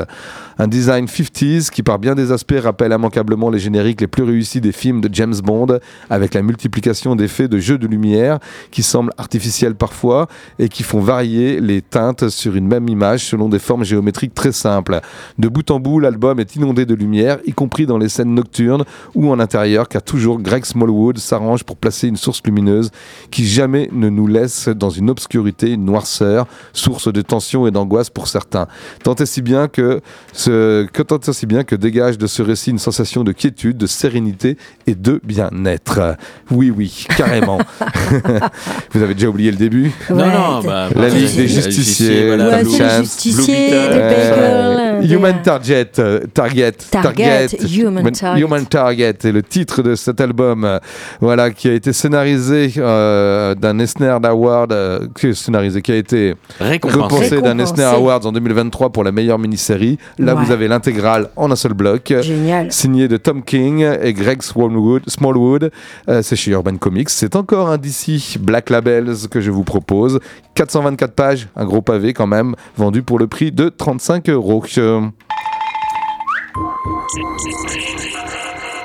[0.59, 4.61] Un design 50s qui, par bien des aspects, rappelle immanquablement les génériques les plus réussis
[4.61, 5.78] des films de James Bond,
[6.11, 8.38] avec la multiplication d'effets de jeux de lumière
[8.70, 10.28] qui semblent artificiels parfois
[10.59, 14.52] et qui font varier les teintes sur une même image selon des formes géométriques très
[14.52, 15.00] simples.
[15.38, 18.84] De bout en bout, l'album est inondé de lumière, y compris dans les scènes nocturnes
[19.14, 22.90] ou en intérieur, car toujours Greg Smallwood s'arrange pour placer une source lumineuse
[23.30, 28.11] qui jamais ne nous laisse dans une obscurité, une noirceur, source de tension et d'angoisse
[28.11, 28.68] pour certains.
[29.02, 30.00] Tant et si bien que,
[30.45, 34.57] tant et si bien que dégage de ce récit une sensation de quiétude, de sérénité
[34.86, 36.16] et de bien-être.
[36.51, 37.59] Oui, oui, carrément.
[38.92, 41.49] Vous avez déjà oublié le début Non, Ouais, non, bah, La bah, Ligue des la
[41.49, 44.34] Justiciers, voilà, Blue Chance, justicier, Blue le Beetle.
[44.36, 45.12] Euh, bagel.
[45.12, 48.40] Human Target, euh, Target, Target, Human Target.
[48.40, 50.78] Human Target est le titre de cet album, euh,
[51.20, 55.97] voilà, qui a été scénarisé euh, d'un Eisner Award, euh, qui est scénarisé, qui a
[55.97, 56.99] été Récompensé.
[57.03, 57.59] récompensé d'un.
[57.59, 59.99] Eisner Awards en 2023 pour la meilleure mini-série.
[60.35, 60.47] Là, Ouais.
[60.47, 62.12] vous avez l'intégrale en un seul bloc.
[62.20, 62.72] Génial.
[62.72, 65.03] Signé de Tom King et Greg Smallwood.
[65.09, 65.70] Smallwood.
[66.09, 67.11] Euh, c'est chez Urban Comics.
[67.11, 70.18] C'est encore un DC Black Labels que je vous propose.
[70.55, 74.62] 424 pages, un gros pavé quand même, vendu pour le prix de 35 euros.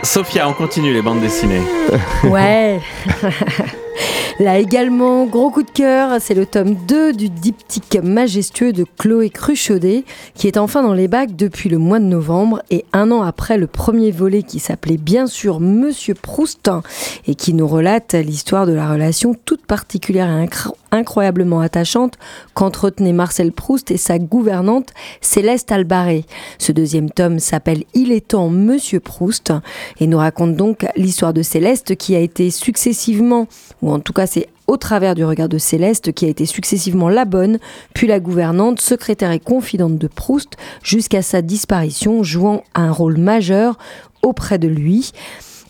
[0.04, 1.62] Sophia, on continue les bandes dessinées.
[2.24, 2.80] Ouais.
[4.40, 9.30] Là également, gros coup de cœur, c'est le tome 2 du diptyque majestueux de Chloé
[9.30, 13.22] Cruchaudet, qui est enfin dans les bacs depuis le mois de novembre et un an
[13.22, 16.72] après le premier volet qui s'appelait bien sûr Monsieur Proust
[17.28, 22.14] et qui nous relate l'histoire de la relation toute particulière et incro- incroyablement attachante
[22.54, 26.24] qu'entretenaient Marcel Proust et sa gouvernante Céleste Albaré.
[26.60, 29.52] Ce deuxième tome s'appelle Il est temps Monsieur Proust
[30.00, 33.48] et nous raconte donc l'histoire de Céleste qui a été successivement,
[33.82, 37.10] ou en tout cas c'est au travers du regard de Céleste qui a été successivement
[37.10, 37.58] la bonne,
[37.96, 40.50] puis la gouvernante, secrétaire et confidente de Proust,
[40.84, 43.80] jusqu'à sa disparition, jouant un rôle majeur
[44.22, 45.12] auprès de lui.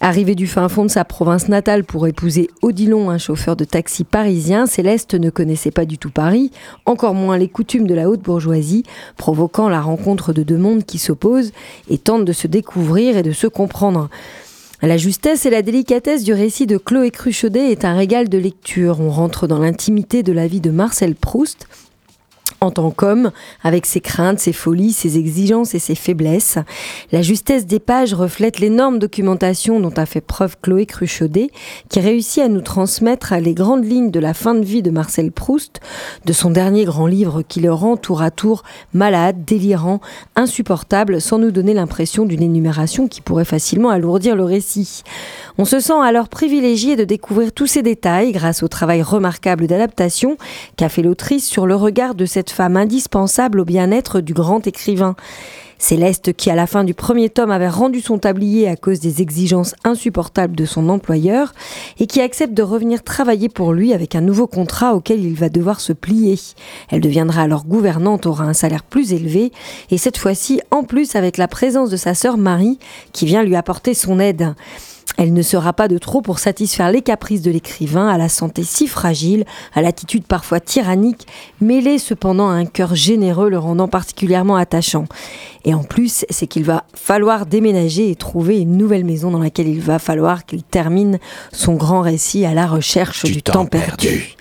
[0.02, 4.04] Arrivée du fin fond de sa province natale pour épouser Odilon, un chauffeur de taxi
[4.04, 6.52] parisien, Céleste ne connaissait pas du tout Paris,
[6.86, 8.84] encore moins les coutumes de la haute bourgeoisie,
[9.18, 11.52] provoquant la rencontre de deux mondes qui s'opposent
[11.90, 14.10] et tentent de se découvrir et de se comprendre.
[14.82, 19.02] La justesse et la délicatesse du récit de Chloé Cruchaudet est un régal de lecture.
[19.02, 21.68] On rentre dans l'intimité de la vie de Marcel Proust,
[22.62, 23.32] en tant qu'homme,
[23.64, 26.58] avec ses craintes, ses folies, ses exigences et ses faiblesses.
[27.12, 31.52] La justesse des pages reflète l'énorme documentation dont a fait preuve Chloé Cruchaudet,
[31.90, 35.32] qui réussit à nous transmettre les grandes lignes de la fin de vie de Marcel
[35.32, 35.80] Proust,
[36.26, 40.00] de son dernier grand livre qui le rend tour à tour malade, délirant,
[40.36, 45.04] insupportable, sans nous donner l'impression d'une énumération qui pourrait facilement alourdir le récit.
[45.58, 50.38] On se sent alors privilégié de découvrir tous ces détails grâce au travail remarquable d'adaptation
[50.78, 55.16] qu'a fait l'autrice sur le regard de cette femme indispensable au bien-être du grand écrivain.
[55.80, 59.22] Céleste, qui à la fin du premier tome avait rendu son tablier à cause des
[59.22, 61.54] exigences insupportables de son employeur,
[62.00, 65.48] et qui accepte de revenir travailler pour lui avec un nouveau contrat auquel il va
[65.48, 66.38] devoir se plier.
[66.90, 69.54] Elle deviendra alors gouvernante, aura un salaire plus élevé,
[69.90, 72.78] et cette fois-ci en plus avec la présence de sa sœur Marie,
[73.14, 74.54] qui vient lui apporter son aide.
[75.18, 78.64] Elle ne sera pas de trop pour satisfaire les caprices de l'écrivain, à la santé
[78.64, 81.28] si fragile, à l'attitude parfois tyrannique,
[81.62, 85.06] mêlée cependant à un cœur généreux le rendant particulièrement attachant.
[85.66, 89.68] Et en plus, c'est qu'il va falloir déménager et trouver une nouvelle maison dans laquelle
[89.68, 91.20] il va falloir qu'il termine
[91.52, 94.36] son grand récit à la recherche du, temps, perdu.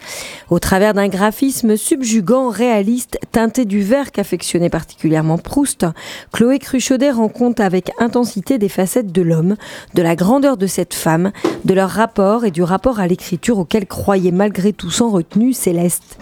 [0.51, 5.87] Au travers d'un graphisme subjugant, réaliste, teinté du vert qu'affectionnait particulièrement Proust,
[6.33, 9.57] Chloé Cruchaudet rend compte avec intensité des facettes de l'homme,
[9.95, 11.33] de la grandeur de cette femme,
[11.65, 16.19] de leur rapport et du rapport à l'écriture auquel croyait malgré tout sans retenue Céleste.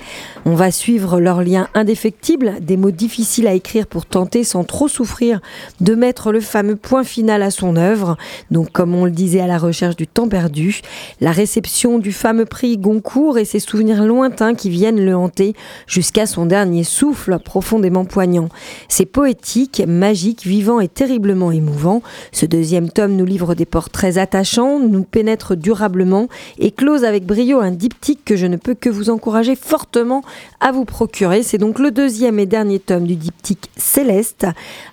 [0.49, 4.87] On va suivre leur lien indéfectible, des mots difficiles à écrire pour tenter sans trop
[4.87, 5.41] souffrir
[5.81, 8.17] de mettre le fameux point final à son œuvre.
[8.53, 10.83] Donc comme on le disait à la recherche du temps perdu,
[11.21, 15.55] la réception du fameux prix Goncourt et ses souvenirs lointains qui viennent le hanter
[15.89, 18.49] jusqu'à son dernier souffle profondément poignant.
[18.89, 22.03] C'est poétique, magique, vivant et terriblement émouvant.
[22.31, 26.29] Ce deuxième tome nous livre des portraits attachants, nous pénètre durablement
[26.61, 30.23] et close avec brio un diptyque que je ne peux que vous encourager fortement
[30.61, 31.43] à vous procurer.
[31.43, 34.47] C'est donc le deuxième et dernier tome du diptyque Céleste.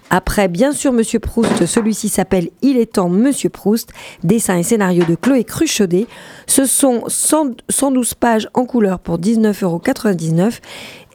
[0.10, 3.92] Après, bien sûr, Monsieur Proust, celui-ci s'appelle Il est temps, Monsieur Proust,
[4.24, 6.08] dessin et scénario de Chloé Cruchaudet.
[6.46, 9.82] Ce sont 100 112 pages en couleur pour 19,99 euros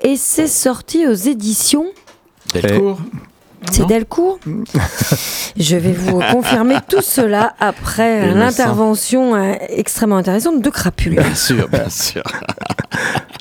[0.03, 1.87] et c'est sorti aux éditions.
[2.55, 2.99] Delcourt.
[3.71, 4.39] C'est Delcourt
[5.57, 11.17] Je vais vous confirmer tout cela après l'intervention euh, extrêmement intéressante de Crapule.
[11.17, 12.23] Bien sûr, bien sûr.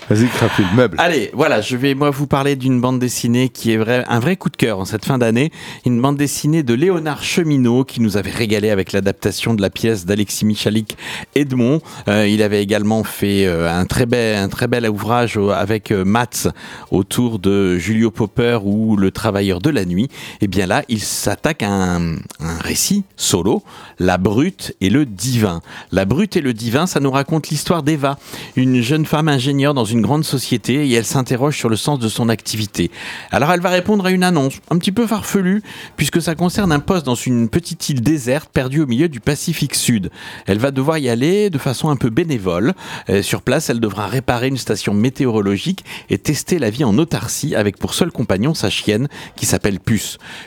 [0.09, 0.95] Vas-y, crapule, meuble.
[0.99, 4.38] Allez, voilà, je vais moi vous parler d'une bande dessinée qui est vrai, un vrai
[4.38, 5.51] coup de cœur en cette fin d'année.
[5.86, 10.05] Une bande dessinée de Léonard Cheminot qui nous avait régalé avec l'adaptation de la pièce
[10.05, 10.97] d'Alexis Michalik
[11.36, 11.82] Edmond.
[12.07, 16.05] Euh, il avait également fait euh, un, très bel, un très bel ouvrage avec euh,
[16.05, 16.47] Mats
[16.89, 20.07] autour de Julio Popper ou Le Travailleur de la Nuit.
[20.41, 23.64] Et bien là, il s'attaque à un, un récit solo,
[23.99, 25.62] La Brute et le Divin.
[25.91, 28.18] La Brute et le Divin, ça nous raconte l'histoire d'Eva,
[28.55, 32.10] une jeune femme ingénieure dans une grande société et elle s'interroge sur le sens de
[32.10, 32.91] son activité.
[33.32, 35.62] Alors elle va répondre à une annonce un petit peu farfelue
[35.95, 39.76] puisque ça concerne un poste dans une petite île déserte perdue au milieu du Pacifique
[39.76, 40.12] Sud.
[40.45, 42.74] Elle va devoir y aller de façon un peu bénévole.
[43.10, 47.55] Euh, sur place, elle devra réparer une station météorologique et tester la vie en autarcie
[47.55, 49.96] avec pour seul compagnon sa chienne qui s'appelle Puce.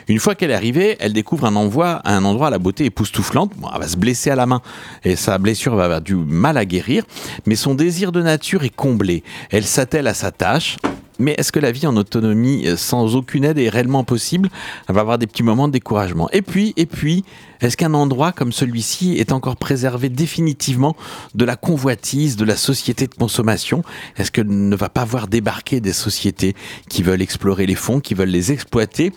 [0.07, 3.51] Une fois qu'elle est arrivée, elle découvre un, endroit, un endroit à la beauté époustouflante.
[3.73, 4.61] Elle va se blesser à la main
[5.03, 7.03] et sa blessure va avoir du mal à guérir,
[7.45, 9.23] mais son désir de nature est comblé.
[9.49, 10.77] Elle s'attelle à sa tâche.
[11.19, 14.49] Mais est-ce que la vie en autonomie euh, sans aucune aide est réellement possible?
[14.87, 16.29] Elle va avoir des petits moments de découragement.
[16.31, 17.23] Et puis, et puis,
[17.61, 20.95] est-ce qu'un endroit comme celui-ci est encore préservé définitivement
[21.35, 23.83] de la convoitise, de la société de consommation?
[24.17, 26.55] Est-ce qu'elle ne va pas voir débarquer des sociétés
[26.89, 29.13] qui veulent explorer les fonds, qui veulent les exploiter?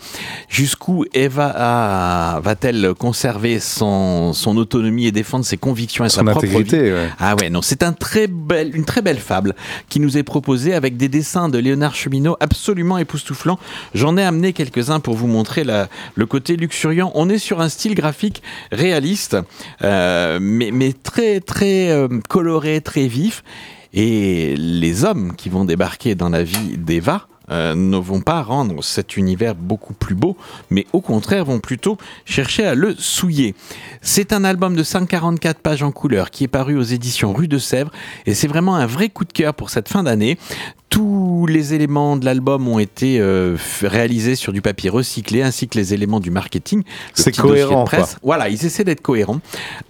[0.48, 6.44] Jusqu'où Eva va-t-elle conserver son, son autonomie et défendre ses convictions et sa Son propre
[6.44, 6.90] intégrité, vie?
[6.92, 7.08] ouais.
[7.18, 9.54] ah ouais, non, c'est un très belle, une très belle fable
[9.88, 13.58] qui nous est proposée avec des dessins de Léonard Cheminot absolument époustouflants.
[13.94, 17.12] J'en ai amené quelques-uns pour vous montrer le côté luxuriant.
[17.14, 18.42] On est sur un style graphique
[18.72, 19.36] réaliste,
[19.82, 23.42] euh, mais, mais très très euh, coloré, très vif.
[23.92, 28.82] Et les hommes qui vont débarquer dans la vie d'Eva euh, ne vont pas rendre
[28.82, 30.36] cet univers beaucoup plus beau,
[30.70, 33.54] mais au contraire vont plutôt chercher à le souiller.
[34.00, 37.58] C'est un album de 144 pages en couleur qui est paru aux éditions Rue de
[37.58, 37.90] Sèvres
[38.24, 40.38] et c'est vraiment un vrai coup de cœur pour cette fin d'année.
[40.94, 45.76] Tous les éléments de l'album ont été euh, réalisés sur du papier recyclé ainsi que
[45.76, 46.84] les éléments du marketing.
[47.14, 48.10] C'est de cohérent, presse.
[48.10, 48.18] quoi.
[48.22, 49.40] Voilà, ils essaient d'être cohérents.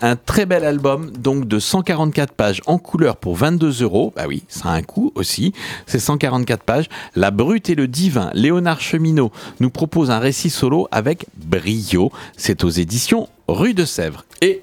[0.00, 4.14] Un très bel album, donc de 144 pages en couleur pour 22 euros.
[4.16, 5.52] Bah oui, ça a un coût aussi.
[5.86, 6.88] C'est 144 pages.
[7.14, 9.30] La Brute et le Divin, Léonard Cheminot,
[9.60, 12.12] nous propose un récit solo avec brio.
[12.38, 14.24] C'est aux éditions Rue de Sèvres.
[14.40, 14.62] Et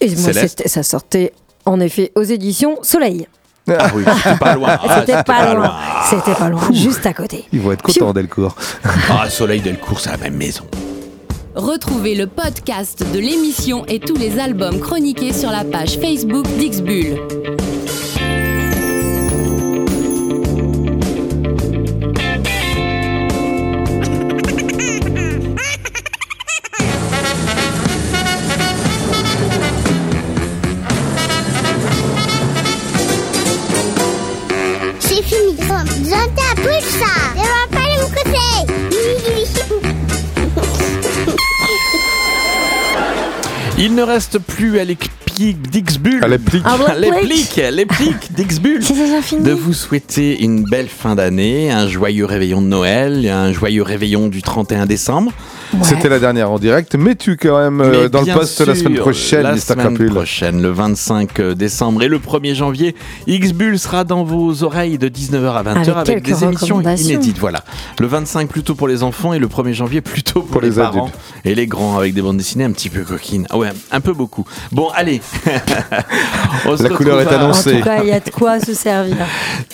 [0.00, 1.34] Et moi, ça sortait
[1.66, 3.26] en effet aux éditions Soleil.
[3.70, 4.68] Ah oui, c'était pas loin.
[4.88, 5.72] Ah, C'était pas loin.
[6.10, 7.44] C'était pas loin, juste à côté.
[7.52, 8.56] Ils vont être contents, Delcourt.
[9.10, 10.64] Ah, Soleil Delcourt, c'est la même maison.
[11.54, 17.18] Retrouvez le podcast de l'émission et tous les albums chroniqués sur la page Facebook d'Ixbull.
[37.70, 38.72] Pas me coûter.
[43.78, 45.10] Il ne reste plus à l'équipe
[45.70, 46.20] d'Ixbull.
[46.22, 46.28] Ah,
[48.30, 48.80] d'Ixbull.
[49.42, 54.28] De vous souhaiter une belle fin d'année, un joyeux réveillon de Noël, un joyeux réveillon
[54.28, 55.32] du 31 décembre.
[55.82, 56.94] C'était la dernière en direct.
[56.94, 60.60] Mets-tu quand même euh, Mais dans le poste la semaine prochaine, La semaine Crapule prochaine,
[60.62, 62.94] le 25 décembre et le 1er janvier,
[63.26, 67.38] X-Bull sera dans vos oreilles de 19h à 20h avec, Avec quelques des émissions inédites.
[67.38, 67.64] Voilà.
[67.98, 70.74] Le 25 plutôt pour les enfants et le 1er janvier plutôt pour, Pour les, les
[70.76, 71.18] parents adultes.
[71.44, 73.46] et les grands avec des bandes dessinées un petit peu coquines.
[73.50, 74.44] Ah ouais, un peu beaucoup.
[74.72, 75.20] Bon, allez,
[76.66, 77.78] On se La couleur est En annoncée.
[77.78, 79.16] tout cas, il y a de quoi se servir.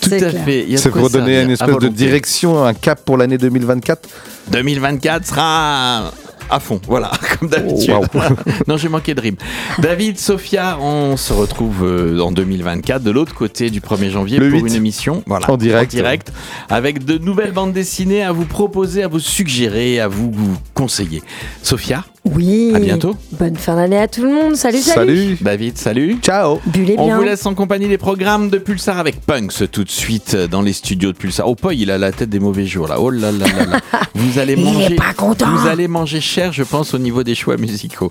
[0.00, 0.44] Tout à clair.
[0.44, 0.62] fait.
[0.64, 3.16] Il y a de C'est quoi pour donner une espèce de direction, un cap pour
[3.16, 4.08] l'année 2024.
[4.50, 6.10] 2024 sera
[6.50, 7.94] à fond, voilà, comme d'habitude.
[7.94, 8.18] Oh,
[8.66, 9.36] non, j'ai manqué de rime.
[9.80, 14.48] David, Sophia, on se retrouve euh, en 2024 de l'autre côté du 1er janvier Le
[14.50, 14.68] pour 8.
[14.70, 15.90] une émission voilà, En direct.
[15.90, 16.32] direct,
[16.70, 20.32] avec de nouvelles bandes dessinées à vous proposer, à vous suggérer, à vous
[20.74, 21.22] conseiller.
[21.62, 22.72] Sophia, Oui.
[22.74, 23.16] À bientôt.
[23.32, 24.56] Bonne fin d'année à tout le monde.
[24.56, 25.38] Salut, salut.
[25.40, 26.18] David, salut.
[26.20, 26.58] Ciao.
[26.66, 27.16] On bien.
[27.16, 30.72] vous laisse en compagnie des programmes de Pulsar avec Punks tout de suite dans les
[30.72, 31.48] studios de Pulsar.
[31.48, 33.00] Oh, Paul, il a la tête des mauvais jours là.
[33.00, 33.80] Oh là là là là.
[34.14, 34.96] Vous allez Il est manger.
[34.96, 35.46] pas content.
[35.56, 38.08] Vous allez manger cher, je pense, au niveau des choix musicaux.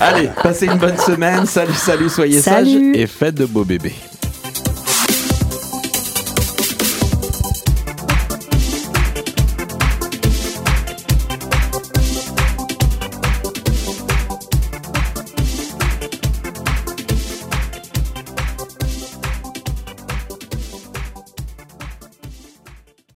[0.00, 1.44] allez, passez une bonne semaine.
[1.46, 2.70] Salut, salut, soyez Salut.
[2.92, 3.94] sages et faites de beaux bébés.